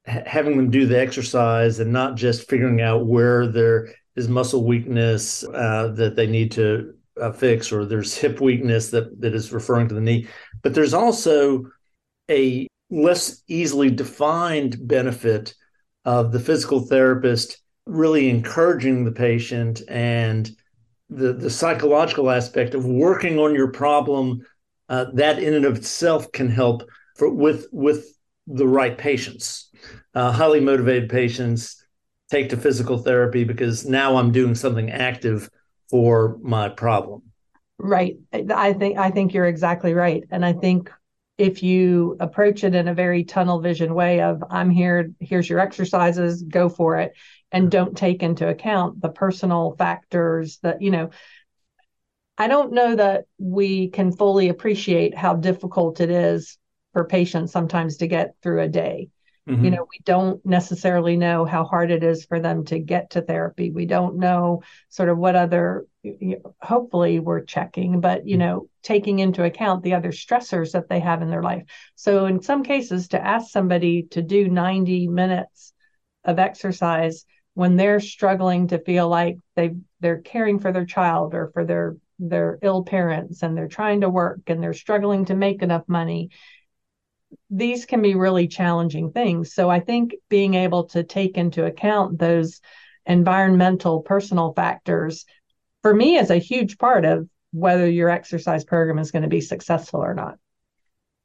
ha- 0.07 0.23
having 0.25 0.57
them 0.57 0.71
do 0.71 0.87
the 0.87 0.99
exercise 0.99 1.81
and 1.81 1.93
not 1.93 2.15
just 2.15 2.49
figuring 2.49 2.81
out 2.81 3.07
where 3.07 3.47
there 3.47 3.89
is 4.15 4.29
muscle 4.29 4.65
weakness 4.65 5.45
uh, 5.53 5.89
that 5.89 6.17
they 6.17 6.27
need 6.27 6.51
to 6.51 6.95
uh, 7.21 7.33
fix 7.33 7.73
or 7.73 7.85
there's 7.85 8.17
hip 8.17 8.41
weakness 8.41 8.91
that, 8.91 9.21
that 9.21 9.35
is 9.35 9.53
referring 9.53 9.89
to 9.89 9.95
the 9.95 10.01
knee 10.01 10.27
but 10.63 10.73
there's 10.73 10.95
also 10.95 11.65
a 12.31 12.67
less 12.91 13.43
easily 13.49 13.91
defined 13.91 14.77
benefit 14.87 15.55
of 16.05 16.33
the 16.33 16.41
physical 16.41 16.81
therapist 16.81 17.59
really 17.85 18.29
encouraging 18.29 19.05
the 19.05 19.13
patient 19.13 19.83
and 19.89 20.51
the, 21.09 21.33
the 21.33 21.51
psychological 21.51 22.31
aspect 22.31 22.75
of 22.75 22.85
working 22.85 23.39
on 23.39 23.55
your 23.55 23.71
problem 23.71 24.45
uh, 24.89 25.07
that 25.15 25.39
in 25.41 25.55
and 25.55 25.65
of 25.65 25.77
itself 25.77 26.31
can 26.33 26.49
help 26.49 26.83
for, 27.17 27.33
with 27.33 27.67
with 27.73 28.07
the 28.47 28.67
right 28.67 28.97
patients. 28.97 29.71
Uh, 30.15 30.31
highly 30.31 30.61
motivated 30.61 31.11
patients 31.11 31.85
take 32.31 32.49
to 32.51 32.57
physical 32.57 32.99
therapy 32.99 33.45
because 33.45 33.87
now 33.87 34.17
I'm 34.17 34.33
doing 34.33 34.55
something 34.55 34.91
active 34.91 35.51
for 35.91 36.39
my 36.43 36.69
problem. 36.69 37.23
Right. 37.79 38.17
I 38.33 38.73
think 38.73 38.99
I 38.99 39.11
think 39.11 39.35
you're 39.35 39.47
exactly 39.47 39.95
right, 39.95 40.25
and 40.31 40.45
I 40.45 40.53
think 40.53 40.91
if 41.39 41.63
you 41.63 42.17
approach 42.19 42.65
it 42.65 42.75
in 42.75 42.89
a 42.89 42.95
very 42.95 43.25
tunnel 43.25 43.61
vision 43.61 43.95
way 43.95 44.21
of 44.21 44.43
I'm 44.51 44.71
here, 44.71 45.11
here's 45.21 45.49
your 45.49 45.61
exercises, 45.61 46.43
go 46.43 46.69
for 46.69 46.99
it, 46.99 47.13
and 47.53 47.71
don't 47.71 47.97
take 47.97 48.23
into 48.23 48.49
account 48.49 49.01
the 49.01 49.11
personal 49.11 49.75
factors 49.77 50.59
that 50.63 50.81
you 50.83 50.91
know 50.91 51.11
I 52.39 52.49
don't 52.49 52.73
know 52.73 52.97
that 52.97 53.25
we 53.39 53.89
can 53.89 54.13
fully 54.13 54.49
appreciate 54.49 55.17
how 55.17 55.35
difficult 55.35 56.01
it 56.01 56.11
is 56.11 56.59
for 56.93 57.05
patients 57.05 57.53
sometimes 57.53 57.99
to 57.99 58.07
get 58.07 58.35
through 58.43 58.63
a 58.63 58.69
day. 58.69 59.09
Mm-hmm. 59.49 59.65
You 59.65 59.71
know, 59.71 59.87
we 59.91 60.01
don't 60.05 60.45
necessarily 60.45 61.17
know 61.17 61.45
how 61.45 61.65
hard 61.65 61.93
it 61.93 62.03
is 62.03 62.25
for 62.25 62.41
them 62.41 62.65
to 62.65 62.81
get 62.81 63.11
to 63.11 63.23
therapy. 63.23 63.71
We 63.71 63.87
don't 63.87 64.17
know 64.17 64.63
sort 64.89 65.09
of 65.09 65.19
what 65.19 65.37
other, 65.37 65.87
hopefully, 66.61 67.21
we're 67.21 67.45
checking, 67.45 68.01
but, 68.01 68.27
you 68.27 68.39
know, 68.39 68.69
taking 68.83 69.21
into 69.21 69.45
account 69.45 69.85
the 69.85 69.95
other 69.95 70.11
stressors 70.11 70.73
that 70.73 70.89
they 70.89 70.99
have 70.99 71.23
in 71.23 71.31
their 71.31 71.45
life. 71.45 71.63
So, 71.95 72.27
in 72.27 72.43
some 72.43 72.65
cases, 72.65 73.09
to 73.09 73.25
ask 73.25 73.51
somebody 73.51 74.03
to 74.11 74.23
do 74.23 74.49
90 74.49 75.07
minutes 75.07 75.73
of 76.25 76.41
exercise 76.41 77.25
when 77.55 77.77
they're 77.77 78.01
struggling 78.01 78.69
to 78.69 78.79
feel 78.79 79.09
like 79.09 79.39
they 79.55 79.77
they're 80.01 80.21
caring 80.21 80.59
for 80.59 80.73
their 80.73 80.85
child 80.85 81.35
or 81.35 81.51
for 81.55 81.65
their 81.65 81.97
their 82.19 82.59
ill 82.63 82.83
parents 82.83 83.43
and 83.43 83.57
they're 83.57 83.69
trying 83.69 84.01
to 84.01 84.11
work 84.11 84.41
and 84.47 84.63
they're 84.63 84.75
struggling 84.75 85.25
to 85.25 85.35
make 85.35 85.63
enough 85.63 85.85
money 85.87 86.31
these 87.51 87.87
can 87.87 88.03
be 88.03 88.15
really 88.15 88.49
challenging 88.49 89.13
things. 89.13 89.55
So 89.55 89.71
i 89.71 89.81
think 89.81 90.15
being 90.29 90.55
able 90.55 90.85
to 90.85 91.03
take 91.03 91.37
into 91.37 91.65
account 91.65 92.19
those 92.19 92.61
environmental 93.07 94.01
personal 94.03 94.53
factors 94.53 95.25
for 95.83 95.95
me 95.95 96.17
is 96.17 96.31
a 96.31 96.39
huge 96.39 96.79
part 96.79 97.05
of 97.05 97.29
whether 97.53 97.89
your 97.89 98.11
exercise 98.11 98.65
program 98.65 98.99
is 98.99 99.13
going 99.13 99.23
to 99.23 99.29
be 99.29 99.41
successful 99.41 100.01
or 100.01 100.15
not. 100.15 100.39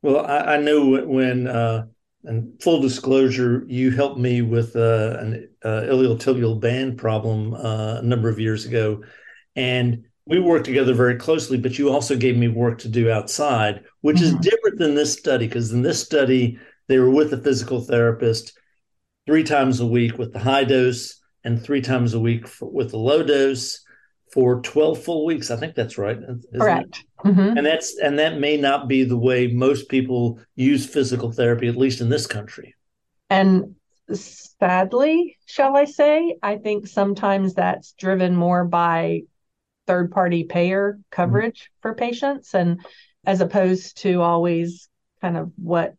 Well 0.02 0.26
i, 0.26 0.56
I 0.56 0.58
know 0.58 1.06
when 1.06 1.48
uh 1.48 1.86
and 2.24 2.62
full 2.62 2.82
disclosure, 2.82 3.66
you 3.68 3.92
helped 3.92 4.20
me 4.20 4.42
with 4.42 4.76
uh, 4.76 5.18
an 5.20 5.50
uh, 5.64 5.82
iliotibial 5.86 6.60
band 6.60 6.98
problem 6.98 7.54
uh, 7.54 7.96
a 7.96 8.02
number 8.04 8.30
of 8.30 8.40
years 8.40 8.66
ago, 8.66 9.04
and 9.56 10.06
we 10.26 10.40
worked 10.40 10.66
together 10.66 10.94
very 10.94 11.16
closely, 11.16 11.58
but 11.58 11.78
you 11.78 11.90
also 11.90 12.16
gave 12.16 12.38
me 12.38 12.48
work 12.48 12.80
to 12.80 12.90
do 12.90 13.12
outside, 13.12 13.84
which 14.02 14.18
mm-hmm. 14.18 14.26
is 14.26 14.36
different 14.36 14.78
than 14.78 14.96
this 14.96 15.14
study 15.14 15.48
because 15.48 15.72
in 15.72 15.82
this 15.82 16.02
study, 16.02 16.60
they 16.88 17.00
were 17.00 17.10
with 17.10 17.34
a 17.34 17.42
physical 17.42 17.82
therapist 17.82 18.58
three 19.26 19.44
times 19.44 19.80
a 19.80 19.86
week 19.86 20.18
with 20.18 20.34
the 20.34 20.40
high 20.40 20.64
dose 20.64 21.22
and 21.44 21.62
three 21.62 21.82
times 21.82 22.14
a 22.14 22.20
week 22.20 22.48
for, 22.48 22.70
with 22.70 22.92
the 22.92 22.98
low 22.98 23.24
dose 23.24 23.84
for 24.32 24.62
12 24.62 25.04
full 25.04 25.26
weeks. 25.26 25.52
I 25.52 25.58
think 25.58 25.76
that's 25.76 25.98
right. 25.98 26.18
Correct. 26.54 27.04
Mm-hmm. 27.26 27.58
And 27.58 27.66
that's 27.66 27.98
and 27.98 28.18
that 28.20 28.40
may 28.40 28.58
not 28.58 28.88
be 28.88 29.04
the 29.04 29.18
way 29.18 29.48
most 29.48 29.90
people 29.90 30.40
use 30.56 30.86
physical 30.86 31.32
therapy, 31.32 31.68
at 31.68 31.78
least 31.78 32.02
in 32.02 32.10
this 32.10 32.28
country. 32.28 32.76
And 33.30 33.76
sadly, 34.14 35.38
shall 35.46 35.76
I 35.76 35.86
say, 35.86 36.38
I 36.42 36.58
think 36.58 36.88
sometimes 36.88 37.54
that's 37.54 37.94
driven 37.94 38.36
more 38.36 38.66
by 38.66 39.22
third 39.88 40.12
party 40.12 40.44
payer 40.44 41.00
coverage 41.10 41.62
mm-hmm. 41.62 41.82
for 41.82 41.96
patients 41.96 42.54
and 42.54 42.82
as 43.26 43.42
opposed 43.42 43.98
to 43.98 44.22
always 44.22 44.90
kind 45.22 45.38
of 45.38 45.52
what 45.56 45.96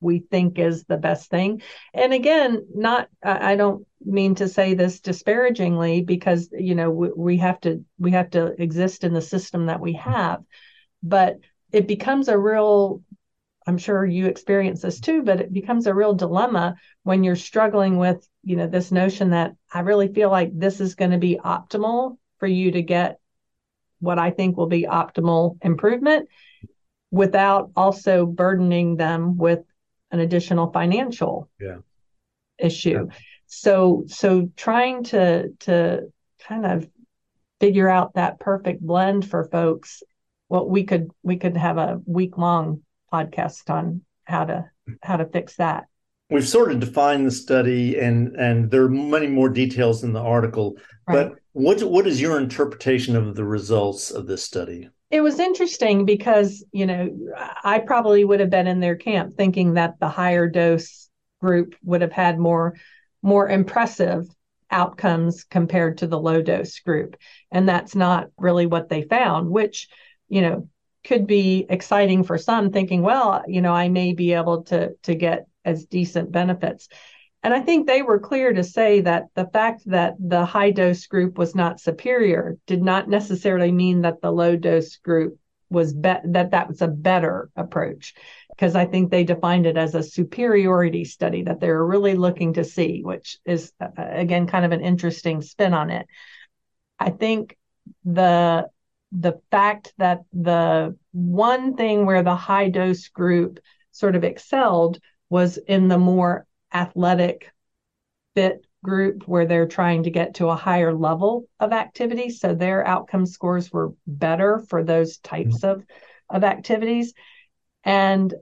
we 0.00 0.18
think 0.18 0.58
is 0.58 0.84
the 0.84 0.98
best 0.98 1.30
thing. 1.30 1.62
And 1.92 2.12
again, 2.12 2.66
not 2.74 3.08
I 3.22 3.56
don't 3.56 3.86
mean 4.04 4.34
to 4.36 4.48
say 4.48 4.74
this 4.74 5.00
disparagingly 5.00 6.02
because 6.02 6.50
you 6.52 6.74
know 6.74 6.90
we, 6.90 7.08
we 7.16 7.36
have 7.38 7.60
to 7.62 7.84
we 7.98 8.12
have 8.12 8.30
to 8.30 8.60
exist 8.60 9.02
in 9.02 9.14
the 9.14 9.22
system 9.22 9.66
that 9.66 9.80
we 9.80 9.94
have, 9.94 10.44
but 11.02 11.38
it 11.72 11.88
becomes 11.88 12.28
a 12.28 12.38
real 12.38 13.02
I'm 13.66 13.78
sure 13.78 14.04
you 14.04 14.26
experience 14.26 14.82
this 14.82 15.00
too, 15.00 15.22
but 15.22 15.40
it 15.40 15.52
becomes 15.52 15.86
a 15.86 15.94
real 15.94 16.12
dilemma 16.12 16.76
when 17.02 17.24
you're 17.24 17.34
struggling 17.34 17.96
with, 17.96 18.28
you 18.42 18.56
know, 18.56 18.66
this 18.66 18.92
notion 18.92 19.30
that 19.30 19.56
I 19.72 19.80
really 19.80 20.12
feel 20.12 20.30
like 20.30 20.50
this 20.52 20.82
is 20.82 20.94
going 20.94 21.12
to 21.12 21.18
be 21.18 21.40
optimal 21.42 22.18
for 22.44 22.48
you 22.48 22.72
to 22.72 22.82
get 22.82 23.20
what 24.00 24.18
I 24.18 24.30
think 24.30 24.58
will 24.58 24.66
be 24.66 24.82
optimal 24.82 25.56
improvement 25.62 26.28
without 27.10 27.70
also 27.74 28.26
burdening 28.26 28.96
them 28.96 29.38
with 29.38 29.60
an 30.10 30.20
additional 30.20 30.70
financial 30.70 31.48
yeah. 31.58 31.78
issue. 32.58 33.06
Yeah. 33.08 33.16
So 33.46 34.04
so 34.08 34.50
trying 34.56 35.04
to 35.04 35.54
to 35.60 36.12
kind 36.46 36.66
of 36.66 36.86
figure 37.60 37.88
out 37.88 38.12
that 38.12 38.38
perfect 38.40 38.82
blend 38.82 39.26
for 39.26 39.44
folks 39.44 40.02
what 40.48 40.68
we 40.68 40.84
could 40.84 41.12
we 41.22 41.38
could 41.38 41.56
have 41.56 41.78
a 41.78 41.98
week 42.04 42.36
long 42.36 42.82
podcast 43.10 43.70
on 43.70 44.02
how 44.24 44.44
to 44.44 44.66
how 45.02 45.16
to 45.16 45.24
fix 45.24 45.56
that 45.56 45.86
we've 46.28 46.46
sort 46.46 46.70
of 46.70 46.78
defined 46.78 47.26
the 47.26 47.30
study 47.30 47.98
and 47.98 48.36
and 48.36 48.70
there 48.70 48.82
are 48.82 48.90
many 48.90 49.28
more 49.28 49.48
details 49.48 50.04
in 50.04 50.12
the 50.12 50.20
article 50.20 50.76
right. 51.08 51.30
but 51.30 51.38
what 51.54 51.82
what 51.84 52.06
is 52.06 52.20
your 52.20 52.38
interpretation 52.38 53.16
of 53.16 53.34
the 53.34 53.44
results 53.44 54.10
of 54.10 54.26
this 54.26 54.42
study? 54.42 54.90
It 55.10 55.20
was 55.20 55.38
interesting 55.38 56.04
because 56.04 56.64
you 56.72 56.84
know 56.84 57.16
i 57.62 57.78
probably 57.78 58.24
would 58.24 58.40
have 58.40 58.50
been 58.50 58.66
in 58.66 58.80
their 58.80 58.96
camp 58.96 59.36
thinking 59.36 59.74
that 59.74 59.94
the 60.00 60.08
higher 60.08 60.48
dose 60.48 61.08
group 61.40 61.74
would 61.84 62.02
have 62.02 62.12
had 62.12 62.38
more 62.38 62.74
more 63.22 63.48
impressive 63.48 64.26
outcomes 64.70 65.44
compared 65.44 65.98
to 65.98 66.08
the 66.08 66.18
low 66.18 66.42
dose 66.42 66.80
group. 66.80 67.16
And 67.52 67.68
that's 67.68 67.94
not 67.94 68.30
really 68.36 68.66
what 68.66 68.88
they 68.88 69.02
found 69.02 69.48
which 69.48 69.88
you 70.28 70.42
know 70.42 70.68
could 71.04 71.26
be 71.26 71.66
exciting 71.68 72.24
for 72.24 72.36
some 72.36 72.72
thinking 72.72 73.02
well 73.02 73.44
you 73.46 73.60
know 73.60 73.72
i 73.72 73.88
may 73.88 74.12
be 74.12 74.32
able 74.32 74.62
to 74.64 74.94
to 75.02 75.14
get 75.14 75.46
as 75.64 75.84
decent 75.84 76.32
benefits 76.32 76.88
and 77.44 77.52
I 77.52 77.60
think 77.60 77.86
they 77.86 78.00
were 78.00 78.18
clear 78.18 78.54
to 78.54 78.64
say 78.64 79.02
that 79.02 79.26
the 79.34 79.46
fact 79.52 79.82
that 79.86 80.14
the 80.18 80.46
high 80.46 80.70
dose 80.70 81.06
group 81.06 81.36
was 81.36 81.54
not 81.54 81.78
superior 81.78 82.56
did 82.66 82.82
not 82.82 83.06
necessarily 83.08 83.70
mean 83.70 84.00
that 84.00 84.22
the 84.22 84.30
low 84.30 84.56
dose 84.56 84.96
group 84.96 85.38
was 85.68 85.92
be- 85.92 86.14
that 86.24 86.52
that 86.52 86.68
was 86.68 86.80
a 86.80 86.88
better 86.88 87.50
approach 87.54 88.14
because 88.48 88.74
I 88.74 88.86
think 88.86 89.10
they 89.10 89.24
defined 89.24 89.66
it 89.66 89.76
as 89.76 89.94
a 89.94 90.02
superiority 90.02 91.04
study 91.04 91.42
that 91.42 91.60
they 91.60 91.68
were 91.68 91.86
really 91.86 92.14
looking 92.14 92.54
to 92.54 92.64
see, 92.64 93.02
which 93.02 93.38
is 93.44 93.72
uh, 93.78 93.88
again 93.98 94.46
kind 94.46 94.64
of 94.64 94.72
an 94.72 94.80
interesting 94.80 95.42
spin 95.42 95.74
on 95.74 95.90
it. 95.90 96.06
I 96.98 97.10
think 97.10 97.58
the 98.06 98.68
the 99.12 99.40
fact 99.50 99.92
that 99.98 100.20
the 100.32 100.96
one 101.12 101.76
thing 101.76 102.06
where 102.06 102.22
the 102.22 102.36
high 102.36 102.70
dose 102.70 103.08
group 103.08 103.58
sort 103.90 104.16
of 104.16 104.24
excelled 104.24 104.98
was 105.28 105.58
in 105.58 105.88
the 105.88 105.98
more 105.98 106.46
athletic 106.74 107.50
fit 108.34 108.66
group 108.82 109.26
where 109.26 109.46
they're 109.46 109.66
trying 109.66 110.02
to 110.02 110.10
get 110.10 110.34
to 110.34 110.48
a 110.48 110.56
higher 110.56 110.94
level 110.94 111.48
of 111.58 111.72
activity. 111.72 112.28
So 112.28 112.54
their 112.54 112.86
outcome 112.86 113.24
scores 113.26 113.72
were 113.72 113.94
better 114.06 114.62
for 114.68 114.84
those 114.84 115.18
types 115.18 115.60
mm-hmm. 115.60 115.80
of, 115.80 115.86
of 116.28 116.44
activities. 116.44 117.14
And 117.82 118.32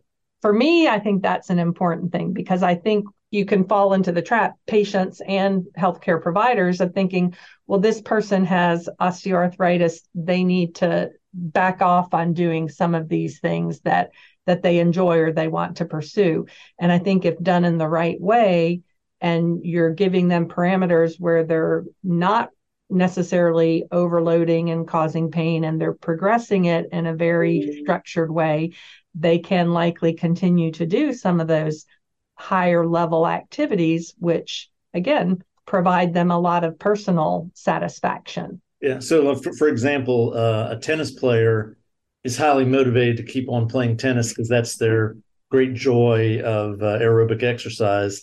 for 0.41 0.53
me, 0.53 0.89
I 0.89 0.99
think 0.99 1.23
that's 1.23 1.51
an 1.51 1.61
important 1.61 2.13
thing 2.13 2.33
because 2.33 2.63
I 2.63 2.75
think 2.75 3.07
you 3.31 3.47
can 3.47 3.67
fall 3.67 3.95
into 3.95 4.13
the 4.13 4.21
trap, 4.21 4.57
patients 4.67 5.23
and 5.27 5.65
healthcare 5.79 6.21
providers, 6.21 6.81
of 6.81 6.93
thinking, 6.93 7.35
well, 7.67 7.81
this 7.81 8.03
person 8.03 8.45
has 8.45 8.89
osteoarthritis. 9.01 10.01
They 10.15 10.45
need 10.45 10.75
to 10.77 11.11
back 11.33 11.81
off 11.81 12.13
on 12.13 12.35
doing 12.35 12.69
some 12.69 12.95
of 12.95 13.09
these 13.09 13.41
things 13.41 13.81
that 13.81 14.11
that 14.47 14.63
they 14.63 14.79
enjoy 14.79 15.19
or 15.19 15.33
they 15.33 15.49
want 15.49 15.77
to 15.77 15.85
pursue. 15.85 16.47
And 16.79 16.91
I 16.91 16.99
think 16.99 17.25
if 17.25 17.39
done 17.39 17.65
in 17.65 17.79
the 17.79 17.89
right 17.89 18.21
way, 18.21 18.83
and 19.21 19.65
you're 19.65 19.95
giving 19.95 20.27
them 20.27 20.49
parameters 20.49 21.19
where 21.19 21.45
they're 21.45 21.85
not 22.03 22.51
necessarily 22.91 23.85
overloading 23.91 24.71
and 24.71 24.87
causing 24.87 25.31
pain 25.31 25.65
and 25.65 25.81
they're 25.81 25.95
progressing 25.95 26.67
it 26.67 26.89
in 26.93 27.07
a 27.07 27.15
very 27.15 27.81
structured 27.83 28.31
way, 28.31 28.73
they 29.15 29.39
can 29.39 29.73
likely 29.73 30.13
continue 30.15 30.73
to 30.73 30.87
do 30.87 31.13
some 31.13 31.41
of 31.41 31.47
those 31.47 31.87
higher 32.35 32.87
level 32.87 33.27
activities, 33.27 34.15
which 34.19 34.69
again 34.93 35.43
provide 35.67 36.13
them 36.13 36.31
a 36.31 36.39
lot 36.39 36.65
of 36.65 36.79
personal 36.79 37.51
satisfaction. 37.55 38.61
Yeah. 38.81 38.99
So, 38.99 39.37
for, 39.37 39.53
for 39.53 39.69
example, 39.69 40.33
uh, 40.35 40.71
a 40.71 40.79
tennis 40.81 41.13
player 41.13 41.77
is 42.25 42.37
highly 42.37 42.65
motivated 42.65 43.17
to 43.17 43.23
keep 43.23 43.49
on 43.49 43.69
playing 43.69 43.97
tennis 43.97 44.29
because 44.29 44.49
that's 44.49 44.77
their 44.77 45.17
great 45.51 45.75
joy 45.75 46.41
of 46.41 46.83
uh, 46.83 46.99
aerobic 46.99 47.43
exercise. 47.43 48.23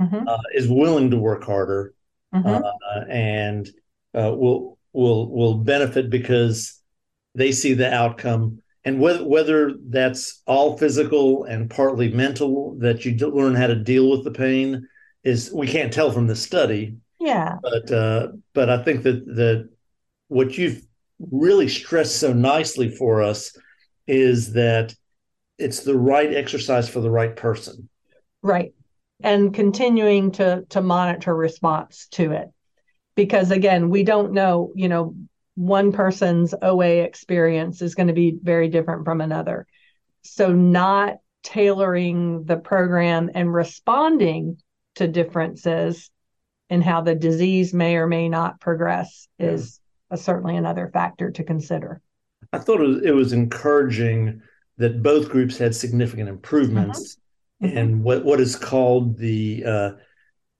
Mm-hmm. 0.00 0.28
Uh, 0.28 0.36
is 0.52 0.68
willing 0.68 1.10
to 1.10 1.16
work 1.16 1.42
harder 1.42 1.94
mm-hmm. 2.34 2.46
uh, 2.46 3.04
and 3.10 3.66
uh, 4.14 4.30
will 4.30 4.78
will 4.92 5.30
will 5.30 5.54
benefit 5.54 6.10
because 6.10 6.80
they 7.34 7.52
see 7.52 7.74
the 7.74 7.92
outcome 7.92 8.62
and 8.84 9.00
whether 9.00 9.24
whether 9.24 9.72
that's 9.88 10.42
all 10.46 10.76
physical 10.76 11.44
and 11.44 11.70
partly 11.70 12.12
mental 12.12 12.76
that 12.78 13.04
you 13.04 13.16
learn 13.28 13.54
how 13.54 13.66
to 13.66 13.74
deal 13.74 14.10
with 14.10 14.24
the 14.24 14.30
pain 14.30 14.86
is 15.24 15.50
we 15.52 15.66
can't 15.66 15.92
tell 15.92 16.10
from 16.10 16.26
the 16.26 16.36
study 16.36 16.96
yeah 17.18 17.56
but 17.62 17.90
uh, 17.90 18.28
but 18.54 18.70
i 18.70 18.82
think 18.82 19.02
that 19.02 19.24
that 19.26 19.68
what 20.28 20.56
you've 20.56 20.85
really 21.18 21.68
stressed 21.68 22.16
so 22.16 22.32
nicely 22.32 22.90
for 22.90 23.22
us 23.22 23.56
is 24.06 24.52
that 24.52 24.94
it's 25.58 25.80
the 25.80 25.96
right 25.96 26.34
exercise 26.34 26.88
for 26.88 27.00
the 27.00 27.10
right 27.10 27.34
person. 27.34 27.88
Right. 28.42 28.72
And 29.22 29.54
continuing 29.54 30.32
to 30.32 30.64
to 30.70 30.82
monitor 30.82 31.34
response 31.34 32.08
to 32.12 32.32
it. 32.32 32.48
Because 33.14 33.50
again, 33.50 33.88
we 33.88 34.02
don't 34.02 34.32
know, 34.32 34.72
you 34.74 34.88
know, 34.88 35.14
one 35.54 35.90
person's 35.90 36.54
OA 36.60 37.02
experience 37.02 37.80
is 37.80 37.94
going 37.94 38.08
to 38.08 38.12
be 38.12 38.38
very 38.42 38.68
different 38.68 39.06
from 39.06 39.22
another. 39.22 39.66
So 40.22 40.52
not 40.52 41.16
tailoring 41.42 42.44
the 42.44 42.58
program 42.58 43.30
and 43.34 43.52
responding 43.52 44.58
to 44.96 45.08
differences 45.08 46.10
in 46.68 46.82
how 46.82 47.00
the 47.00 47.14
disease 47.14 47.72
may 47.72 47.96
or 47.96 48.06
may 48.06 48.28
not 48.28 48.60
progress 48.60 49.28
is 49.38 49.80
a, 50.10 50.16
certainly 50.16 50.56
another 50.56 50.90
factor 50.92 51.30
to 51.30 51.44
consider. 51.44 52.00
I 52.52 52.58
thought 52.58 52.80
it 52.80 52.86
was, 52.86 53.02
it 53.02 53.14
was 53.14 53.32
encouraging 53.32 54.42
that 54.78 55.02
both 55.02 55.30
groups 55.30 55.56
had 55.58 55.74
significant 55.74 56.28
improvements 56.28 57.16
mm-hmm. 57.62 57.66
mm-hmm. 57.66 57.78
in 57.78 58.02
what, 58.02 58.24
what 58.24 58.40
is 58.40 58.56
called 58.56 59.18
the 59.18 59.64
uh, 59.64 59.90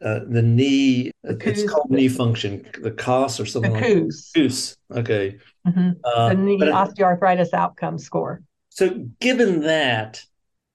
uh, 0.04 0.20
the 0.28 0.42
knee. 0.42 1.10
The 1.22 1.38
it's 1.48 1.70
called 1.70 1.90
knee 1.90 2.08
function, 2.08 2.66
the 2.82 2.90
COS 2.90 3.40
or 3.40 3.46
something. 3.46 3.72
The 3.72 3.78
like 3.80 3.86
KOOS. 3.86 4.32
KOOS. 4.34 4.76
Okay. 4.94 5.38
Mm-hmm. 5.66 5.90
Uh, 6.04 6.28
the 6.28 6.34
knee 6.34 6.58
osteoarthritis 6.58 7.54
outcome 7.54 7.98
score. 7.98 8.42
So, 8.68 9.06
given 9.20 9.60
that, 9.62 10.22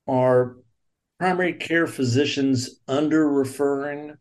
are 0.08 0.58
primary 1.20 1.54
care 1.54 1.86
physicians 1.86 2.82
under 2.88 3.30
referring 3.30 4.16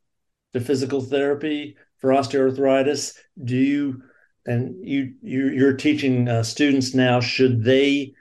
to 0.53 0.61
physical 0.61 1.01
therapy 1.01 1.77
for 1.99 2.11
osteoarthritis? 2.11 3.17
Do 3.43 3.57
you 3.57 4.03
and 4.51 4.87
you, 4.87 5.15
you 5.23 5.67
are 5.67 5.75
teaching 5.75 6.29
uh, 6.29 6.43
students 6.43 6.95
now 6.95 7.21
should 7.21 7.65
they 7.65 8.13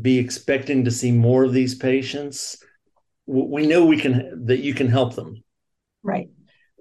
be 0.00 0.18
expecting 0.18 0.84
to 0.84 0.90
see 0.90 1.10
more 1.10 1.44
of 1.44 1.52
these 1.52 1.74
patients? 1.74 2.62
We 3.26 3.66
know 3.66 3.84
we 3.84 3.96
can 3.96 4.46
that 4.46 4.60
you 4.60 4.74
can 4.74 4.88
help 4.88 5.14
them. 5.14 5.42
Right 6.02 6.28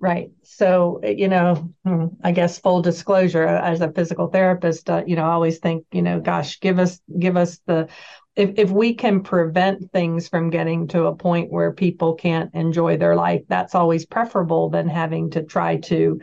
right. 0.02 0.32
So 0.44 1.02
you 1.04 1.28
know 1.28 1.74
hmm, 1.86 2.08
i 2.24 2.32
guess 2.32 2.60
full 2.60 2.82
disclosure 2.82 3.46
as 3.46 3.82
a 3.82 3.92
physical 3.92 4.28
therapist 4.28 4.90
uh, 4.90 5.04
you 5.06 5.16
know 5.16 5.24
i 5.24 5.32
always 5.32 5.60
think 5.60 5.86
you 5.92 6.02
know 6.02 6.20
gosh 6.20 6.60
give 6.60 6.80
us 6.80 7.00
give 7.18 7.38
us 7.38 7.60
the 7.66 7.88
if, 8.36 8.52
if 8.58 8.72
we 8.72 8.94
can 8.94 9.22
prevent 9.22 9.92
things 9.92 10.28
from 10.28 10.50
getting 10.50 10.88
to 10.88 11.06
a 11.06 11.16
point 11.16 11.52
where 11.52 11.74
people 11.74 12.16
can't 12.16 12.54
enjoy 12.54 12.98
their 12.98 13.16
life 13.16 13.42
that's 13.48 13.76
always 13.76 14.06
preferable 14.06 14.70
than 14.70 14.88
having 14.88 15.30
to 15.32 15.44
try 15.44 15.78
to 15.78 16.20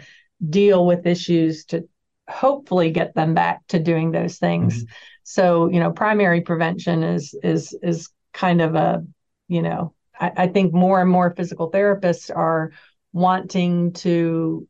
deal 0.49 0.87
with 0.87 1.07
issues 1.07 1.65
to 1.67 1.89
hopefully 2.29 2.91
get 2.91 3.15
them 3.15 3.35
back 3.35 3.67
to 3.69 3.79
doing 3.79 4.11
those 4.11 4.39
things. 4.39 4.77
Mm-hmm. 4.77 4.93
So, 5.23 5.69
you 5.69 5.81
know, 5.81 5.93
primary 5.93 6.41
prevention 6.41 7.03
is 7.03 7.35
is 7.43 7.77
is 7.83 8.09
kind 8.33 8.61
of 8.61 8.75
a, 8.75 9.05
you 9.49 9.63
know, 9.63 9.95
I, 10.19 10.33
I 10.37 10.47
think 10.49 10.73
more 10.73 11.01
and 11.01 11.11
more 11.11 11.35
physical 11.35 11.71
therapists 11.71 12.35
are 12.35 12.73
wanting 13.13 13.93
to 13.93 14.69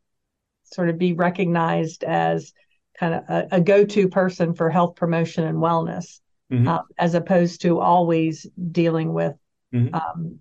sort 0.65 0.89
of 0.89 0.99
be 0.99 1.13
recognized 1.13 2.05
as 2.05 2.53
kind 2.99 3.15
of 3.15 3.23
a, 3.29 3.49
a 3.53 3.61
go-to 3.61 4.09
person 4.09 4.55
for 4.55 4.71
health 4.71 4.97
promotion 4.97 5.45
and 5.45 5.59
wellness 5.59 6.21
mm-hmm. 6.51 6.69
uh, 6.69 6.81
as 6.99 7.15
opposed 7.15 7.63
to 7.63 7.81
always 7.81 8.47
dealing 8.73 9.13
with 9.13 9.35
mm-hmm. 9.75 9.95
um, 9.95 10.39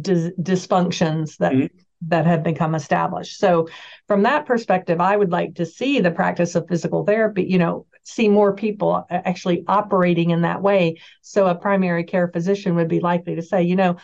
dis- 0.00 0.32
dysfunctions 0.40 1.36
that 1.38 1.52
mm-hmm. 1.52 1.76
That 2.08 2.26
have 2.26 2.42
become 2.42 2.74
established. 2.74 3.38
So, 3.38 3.68
from 4.06 4.22
that 4.22 4.46
perspective, 4.46 5.00
I 5.00 5.16
would 5.16 5.30
like 5.30 5.54
to 5.56 5.66
see 5.66 6.00
the 6.00 6.10
practice 6.10 6.54
of 6.54 6.68
physical 6.68 7.04
therapy. 7.04 7.44
You 7.44 7.58
know, 7.58 7.86
see 8.02 8.28
more 8.28 8.54
people 8.54 9.06
uh, 9.10 9.20
actually 9.24 9.64
operating 9.66 10.30
in 10.30 10.42
that 10.42 10.62
way. 10.62 10.96
So, 11.22 11.46
a 11.46 11.54
primary 11.54 12.04
care 12.04 12.28
physician 12.28 12.74
would 12.76 12.88
be 12.88 13.00
likely 13.00 13.36
to 13.36 13.42
say, 13.42 13.62
you 13.62 13.76
know, 13.76 13.96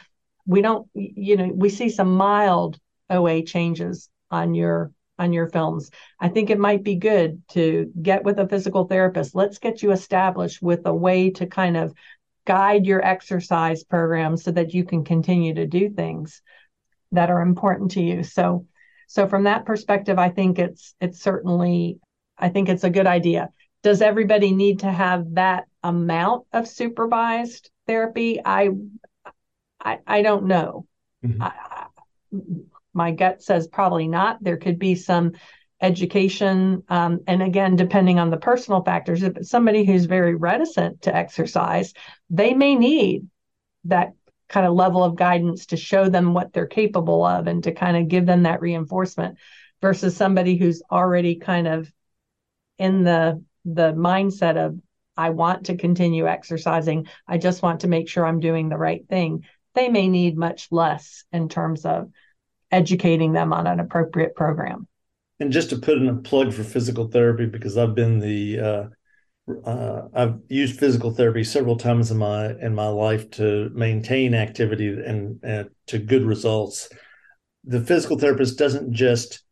we 0.47 0.63
don't, 0.63 0.89
you 0.95 1.37
know, 1.37 1.51
we 1.55 1.69
see 1.69 1.89
some 1.91 2.15
mild 2.15 2.79
OA 3.09 3.43
changes 3.43 4.09
on 4.31 4.55
your 4.55 4.93
on 5.19 5.33
your 5.35 5.49
films. 5.49 5.91
I 6.19 6.29
think 6.29 6.49
it 6.49 6.59
might 6.59 6.83
be 6.83 6.97
good 6.97 7.43
to 7.51 7.93
get 8.01 8.25
with 8.25 8.39
a 8.39 8.49
physical 8.49 8.87
therapist. 8.87 9.35
Let's 9.35 9.59
get 9.59 9.83
you 9.83 9.93
established 9.93 10.63
with 10.63 10.81
a 10.87 10.95
way 10.95 11.31
to 11.33 11.47
kind 11.47 11.77
of 11.77 11.93
guide 12.47 12.87
your 12.87 13.05
exercise 13.05 13.85
program 13.85 14.39
so 14.39 14.51
that 14.51 14.73
you 14.73 14.83
can 14.85 15.05
continue 15.05 15.55
to 15.55 15.67
do 15.67 15.91
things 15.91 16.41
that 17.13 17.31
are 17.31 17.41
important 17.41 17.93
to 17.93 18.03
you. 18.03 18.23
So 18.23 18.67
so 19.07 19.27
from 19.27 19.45
that 19.45 19.65
perspective, 19.67 20.19
I 20.19 20.29
think 20.29 20.59
it's 20.59 20.95
it's 21.01 21.21
certainly 21.21 21.99
I 22.39 22.49
think 22.49 22.69
it's 22.69 22.85
a 22.85 22.91
good 22.91 23.07
idea. 23.07 23.51
Does 23.83 24.03
everybody 24.03 24.53
need 24.53 24.81
to 24.81 24.93
have 24.93 25.35
that 25.35 25.65
amount 25.83 26.47
of 26.53 26.69
supervised 26.69 27.71
therapy? 27.87 28.41
I 28.45 28.71
I, 29.81 29.99
I 30.07 30.23
don't 30.23 30.45
know. 30.45 30.87
Mm-hmm. 31.25 31.43
I, 31.43 31.87
my 32.93 33.11
gut 33.13 33.43
says 33.43 33.67
probably 33.67 34.09
not. 34.09 34.43
There 34.43 34.57
could 34.57 34.79
be 34.79 34.95
some 34.95 35.33
education. 35.81 36.83
Um, 36.89 37.21
and 37.27 37.43
again, 37.43 37.77
depending 37.77 38.19
on 38.19 38.31
the 38.31 38.37
personal 38.37 38.83
factors, 38.83 39.23
if 39.23 39.37
it's 39.37 39.51
somebody 39.51 39.85
who's 39.85 40.05
very 40.05 40.35
reticent 40.35 41.03
to 41.03 41.15
exercise, 41.15 41.95
they 42.29 42.53
may 42.53 42.75
need 42.75 43.27
that 43.85 44.13
kind 44.51 44.67
of 44.67 44.75
level 44.75 45.03
of 45.03 45.17
guidance 45.17 45.67
to 45.67 45.77
show 45.77 46.09
them 46.09 46.35
what 46.35 46.53
they're 46.53 46.67
capable 46.67 47.25
of 47.25 47.47
and 47.47 47.65
to 47.65 47.73
kind 47.73 47.97
of 47.97 48.09
give 48.09 48.27
them 48.27 48.43
that 48.43 48.61
reinforcement 48.61 49.39
versus 49.81 50.17
somebody 50.17 50.57
who's 50.57 50.83
already 50.91 51.37
kind 51.37 51.67
of 51.67 51.91
in 52.77 53.05
the 53.05 53.43
the 53.65 53.93
mindset 53.93 54.57
of 54.57 54.79
I 55.17 55.31
want 55.31 55.67
to 55.67 55.77
continue 55.77 56.27
exercising. 56.27 57.07
I 57.29 57.39
just 57.39 57.63
want 57.63 57.81
to 57.81 57.89
make 57.89 58.09
sure 58.09 58.27
I'm 58.27 58.41
doing 58.41 58.69
the 58.69 58.79
right 58.79 59.07
thing. 59.09 59.45
They 59.75 59.89
may 59.89 60.09
need 60.09 60.37
much 60.37 60.69
less 60.71 61.25
in 61.33 61.49
terms 61.49 61.85
of 61.85 62.11
educating 62.71 63.33
them 63.33 63.53
on 63.53 63.67
an 63.67 63.81
appropriate 63.81 64.35
program. 64.35 64.89
And 65.39 65.53
just 65.53 65.71
to 65.71 65.77
put 65.77 65.99
in 65.99 66.09
a 66.09 66.17
plug 66.17 66.53
for 66.53 66.65
physical 66.65 67.09
therapy, 67.09 67.47
because 67.47 67.77
I've 67.77 67.95
been 67.95 68.19
the 68.19 68.61
uh, 68.61 68.85
uh, 69.65 70.09
I've 70.15 70.39
used 70.49 70.79
physical 70.79 71.11
therapy 71.11 71.45
several 71.45 71.77
times 71.77 72.11
in 72.11 72.19
my 72.19 72.51
in 72.61 72.75
my 72.75 72.89
life 72.89 73.31
to 73.33 73.71
maintain 73.75 74.35
activity 74.35 74.89
and, 74.89 75.41
and 75.43 75.71
to 75.89 75.99
good 75.99 76.25
results. 76.25 76.89
The 77.65 77.81
physical 77.81 78.19
therapist 78.19 78.59
doesn't 78.59 78.93
just 78.93 79.43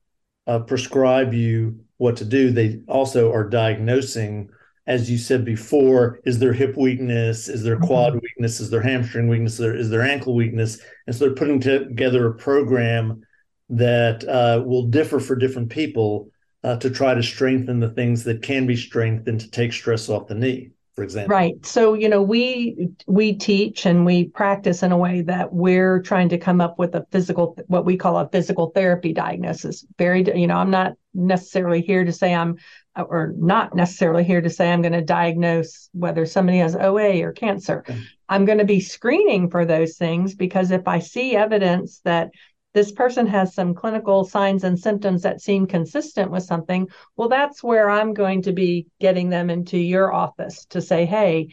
uh, 0.47 0.61
prescribe 0.61 1.35
you 1.35 1.81
what 1.97 2.17
to 2.19 2.25
do; 2.25 2.51
they 2.51 2.81
also 2.89 3.33
are 3.33 3.49
diagnosing 3.49 4.51
as 4.89 5.11
you 5.11 5.19
said 5.19 5.45
before, 5.45 6.19
is 6.25 6.39
there 6.39 6.55
hip 6.55 6.75
weakness? 6.75 7.47
Is 7.47 7.63
there 7.63 7.77
quad 7.77 8.15
mm-hmm. 8.15 8.21
weakness? 8.23 8.59
Is 8.59 8.71
there 8.71 8.81
hamstring 8.81 9.29
weakness? 9.29 9.53
Is 9.53 9.59
there, 9.59 9.77
is 9.77 9.91
there 9.91 10.01
ankle 10.01 10.35
weakness? 10.35 10.81
And 11.07 11.15
so 11.15 11.27
they're 11.27 11.35
putting 11.35 11.61
together 11.61 12.27
a 12.27 12.35
program 12.35 13.21
that 13.69 14.27
uh, 14.27 14.63
will 14.65 14.87
differ 14.87 15.21
for 15.21 15.37
different 15.37 15.69
people 15.69 16.31
uh, 16.65 16.77
to 16.77 16.91
try 16.91 17.15
to 17.15 17.23
strengthen 17.23 17.81
the 17.81 17.91
things 17.91 18.25
that 18.25 18.43
can 18.43 18.67
be 18.67 18.77
strengthened 18.77 19.41
to 19.41 19.51
take 19.51 19.73
stress 19.73 20.09
off 20.09 20.29
the 20.29 20.35
knee 20.35 20.73
for 20.99 21.05
example. 21.05 21.37
Right. 21.37 21.65
So 21.65 21.95
you 21.95 22.09
know 22.09 22.21
we 22.21 22.89
we 23.07 23.33
teach 23.35 23.87
and 23.87 24.05
we 24.05 24.25
practice 24.25 24.83
in 24.83 24.91
a 24.91 24.99
way 24.99 25.23
that 25.23 25.53
we're 25.53 26.03
trying 26.03 26.29
to 26.31 26.39
come 26.39 26.61
up 26.61 26.77
with 26.77 26.93
a 26.97 27.07
physical 27.13 27.57
what 27.69 27.85
we 27.85 27.97
call 27.97 28.19
a 28.19 28.29
physical 28.29 28.73
therapy 28.75 29.13
diagnosis. 29.13 29.87
Very 29.97 30.25
you 30.37 30.49
know 30.49 30.57
i'm 30.57 30.73
not 30.73 30.95
necessarily 31.15 31.83
here 31.83 32.05
to 32.05 32.11
say 32.11 32.35
i'm 32.35 32.57
or 32.97 33.33
not 33.37 33.77
necessarily 33.77 34.25
here 34.25 34.41
to 34.41 34.51
say 34.51 34.73
i'm 34.73 34.83
going 34.83 34.93
to 34.93 35.01
diagnose 35.01 35.89
whether 35.93 36.27
somebody 36.27 36.59
has 36.59 36.75
oa 36.75 37.23
or 37.23 37.31
cancer. 37.31 37.85
Okay. 37.89 38.03
i'm 38.29 38.45
going 38.45 38.59
to 38.59 38.65
be 38.65 38.81
screening 38.81 39.49
for 39.49 39.65
those 39.65 39.97
things 39.99 40.35
because 40.35 40.73
if 40.73 40.89
i 40.89 40.99
see 40.99 41.37
evidence 41.37 42.01
that 42.01 42.31
this 42.75 42.93
person 42.93 43.27
has 43.27 43.55
some 43.55 43.75
clinical 43.75 44.25
signs 44.25 44.65
and 44.65 44.79
symptoms 44.79 45.23
that 45.23 45.41
seem 45.41 45.67
consistent 45.67 46.31
with 46.31 46.43
something, 46.43 46.89
well, 47.17 47.29
that's 47.29 47.63
where 47.63 47.89
I'm 47.89 48.15
going 48.15 48.43
to 48.43 48.53
be 48.53 48.87
getting 49.01 49.31
them 49.31 49.51
into 49.51 49.79
your 49.79 50.13
office 50.13 50.67
to 50.67 50.81
say, 50.81 51.07
hey, 51.07 51.49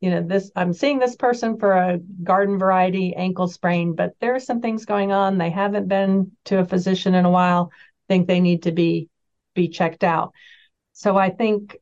you 0.00 0.10
know, 0.10 0.22
this 0.22 0.50
I'm 0.54 0.72
seeing 0.72 0.98
this 0.98 1.16
person 1.16 1.58
for 1.58 1.72
a 1.72 1.98
garden 1.98 2.58
variety 2.58 3.14
ankle 3.14 3.48
sprain, 3.48 3.94
but 3.94 4.14
there 4.20 4.34
are 4.34 4.40
some 4.40 4.60
things 4.60 4.84
going 4.84 5.10
on. 5.12 5.38
They 5.38 5.50
haven't 5.50 5.88
been 5.88 6.32
to 6.46 6.58
a 6.58 6.64
physician 6.64 7.14
in 7.14 7.24
a 7.24 7.30
while. 7.30 7.72
think 8.08 8.26
they 8.26 8.40
need 8.40 8.64
to 8.64 8.72
be 8.72 9.08
be 9.54 9.68
checked 9.68 10.04
out. 10.04 10.32
So 10.92 11.16
I 11.16 11.30
think 11.30 11.76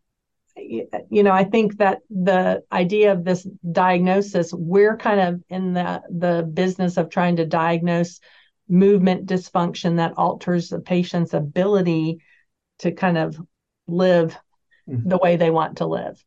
you 0.56 1.22
know, 1.22 1.32
I 1.32 1.44
think 1.44 1.76
that 1.78 2.00
the 2.08 2.62
idea 2.72 3.12
of 3.12 3.24
this 3.24 3.46
diagnosis, 3.70 4.54
we're 4.54 4.96
kind 4.96 5.20
of 5.20 5.42
in 5.50 5.74
the 5.74 6.02
the 6.10 6.42
business 6.42 6.96
of 6.96 7.10
trying 7.10 7.36
to 7.36 7.44
diagnose 7.44 8.20
movement 8.68 9.26
dysfunction 9.26 9.96
that 9.96 10.14
alters 10.16 10.68
the 10.68 10.80
patient's 10.80 11.34
ability 11.34 12.18
to 12.78 12.92
kind 12.92 13.16
of 13.16 13.40
live 13.86 14.36
mm-hmm. 14.88 15.08
the 15.08 15.18
way 15.18 15.36
they 15.36 15.50
want 15.50 15.78
to 15.78 15.86
live. 15.86 16.22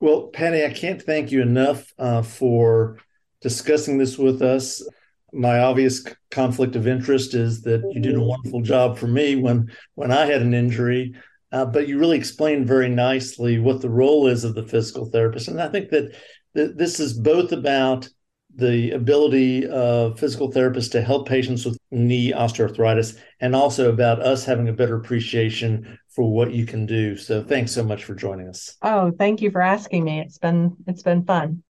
Well, 0.00 0.28
Patty, 0.28 0.64
I 0.64 0.72
can't 0.72 1.00
thank 1.00 1.32
you 1.32 1.40
enough 1.42 1.92
uh, 1.98 2.22
for 2.22 2.98
discussing 3.40 3.98
this 3.98 4.18
with 4.18 4.42
us. 4.42 4.86
My 5.32 5.60
obvious 5.60 6.04
conflict 6.30 6.76
of 6.76 6.86
interest 6.86 7.34
is 7.34 7.62
that 7.62 7.82
you 7.92 8.00
did 8.00 8.14
a 8.14 8.22
wonderful 8.22 8.62
job 8.62 8.98
for 8.98 9.06
me 9.06 9.36
when 9.36 9.70
when 9.94 10.10
I 10.10 10.26
had 10.26 10.42
an 10.42 10.54
injury, 10.54 11.14
uh, 11.52 11.66
but 11.66 11.88
you 11.88 11.98
really 11.98 12.16
explained 12.16 12.66
very 12.66 12.88
nicely 12.88 13.58
what 13.58 13.80
the 13.80 13.90
role 13.90 14.26
is 14.26 14.44
of 14.44 14.54
the 14.54 14.62
physical 14.62 15.06
therapist, 15.06 15.48
and 15.48 15.60
I 15.60 15.68
think 15.68 15.90
that, 15.90 16.14
that 16.54 16.78
this 16.78 17.00
is 17.00 17.18
both 17.18 17.52
about 17.52 18.08
the 18.54 18.92
ability 18.92 19.66
of 19.68 20.18
physical 20.18 20.50
therapists 20.50 20.90
to 20.92 21.02
help 21.02 21.28
patients 21.28 21.64
with 21.64 21.78
knee 21.90 22.32
osteoarthritis 22.32 23.18
and 23.40 23.54
also 23.54 23.90
about 23.90 24.20
us 24.20 24.44
having 24.44 24.68
a 24.68 24.72
better 24.72 24.96
appreciation 24.96 25.98
for 26.08 26.32
what 26.32 26.52
you 26.52 26.64
can 26.64 26.86
do. 26.86 27.16
So 27.16 27.42
thanks 27.42 27.72
so 27.72 27.84
much 27.84 28.04
for 28.04 28.14
joining 28.14 28.48
us. 28.48 28.76
Oh, 28.82 29.12
thank 29.18 29.42
you 29.42 29.50
for 29.50 29.60
asking 29.60 30.04
me. 30.04 30.20
It's 30.20 30.38
been 30.38 30.74
it's 30.86 31.02
been 31.02 31.24
fun. 31.24 31.62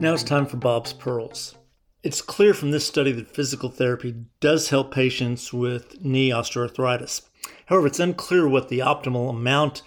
Now 0.00 0.14
it's 0.14 0.22
time 0.22 0.46
for 0.46 0.56
Bob's 0.56 0.94
Pearls. 0.94 1.56
It's 2.02 2.22
clear 2.22 2.54
from 2.54 2.70
this 2.70 2.86
study 2.86 3.12
that 3.12 3.34
physical 3.34 3.68
therapy 3.68 4.24
does 4.40 4.70
help 4.70 4.94
patients 4.94 5.52
with 5.52 6.02
knee 6.02 6.30
osteoarthritis. 6.30 7.28
However, 7.66 7.86
it's 7.86 8.00
unclear 8.00 8.48
what 8.48 8.70
the 8.70 8.78
optimal 8.78 9.28
amount 9.28 9.82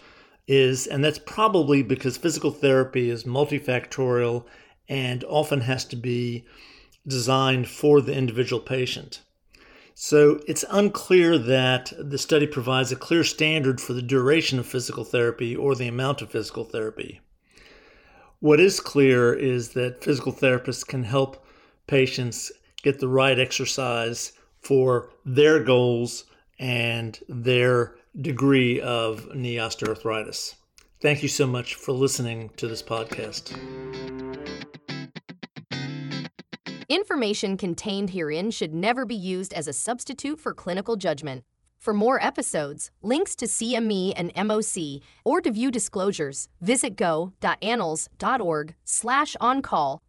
is, 0.48 0.88
and 0.88 1.04
that's 1.04 1.20
probably 1.20 1.84
because 1.84 2.18
physical 2.18 2.52
therapy 2.52 3.10
is 3.10 3.24
multifactorial 3.24 4.46
and 4.90 5.24
often 5.26 5.62
has 5.62 5.86
to 5.86 5.96
be 5.96 6.46
designed 7.08 7.68
for 7.68 8.02
the 8.02 8.14
individual 8.14 8.62
patient. 8.62 9.22
So 9.96 10.40
it's 10.48 10.66
unclear 10.70 11.38
that 11.38 11.94
the 11.98 12.18
study 12.18 12.48
provides 12.48 12.92
a 12.92 12.96
clear 12.96 13.24
standard 13.24 13.80
for 13.80 13.94
the 13.94 14.02
duration 14.02 14.58
of 14.60 14.66
physical 14.66 15.04
therapy 15.04 15.56
or 15.56 15.76
the 15.76 15.88
amount 15.88 16.22
of 16.22 16.32
physical 16.32 16.64
therapy. 16.64 17.22
What 18.40 18.60
is 18.60 18.80
clear 18.80 19.34
is 19.34 19.70
that 19.70 20.04
physical 20.04 20.34
therapists 20.34 20.86
can 20.86 21.04
help 21.04 21.46
patients 21.88 22.52
get 22.82 23.00
the 23.00 23.08
right 23.08 23.40
exercise 23.40 24.34
for 24.60 25.12
their 25.24 25.64
goals 25.64 26.26
and 26.60 27.20
their 27.30 27.96
degree 28.20 28.80
of 28.82 29.34
knee 29.36 29.56
osteoarthritis. 29.56 30.56
Thank 31.02 31.24
you 31.24 31.30
so 31.30 31.46
much 31.46 31.76
for 31.76 31.92
listening 31.92 32.50
to 32.58 32.68
this 32.68 32.82
podcast. 32.82 33.58
Information 36.90 37.58
contained 37.58 38.12
herein 38.12 38.52
should 38.52 38.74
never 38.74 39.06
be 39.06 39.16
used 39.16 39.54
as 39.54 39.68
a 39.68 39.74
substitute 39.74 40.40
for 40.40 40.54
clinical 40.54 40.96
judgment. 40.96 41.44
For 41.80 41.94
more 41.94 42.24
episodes, 42.24 42.92
links 43.02 43.36
to 43.36 43.46
CME 43.46 44.14
and 44.16 44.32
MOC, 44.36 45.02
or 45.26 45.42
to 45.42 45.52
view 45.52 45.70
disclosures, 45.70 46.48
visit 46.62 46.96
go.annals.org 46.96 48.76
slash 48.86 49.36
on-call 49.42 50.02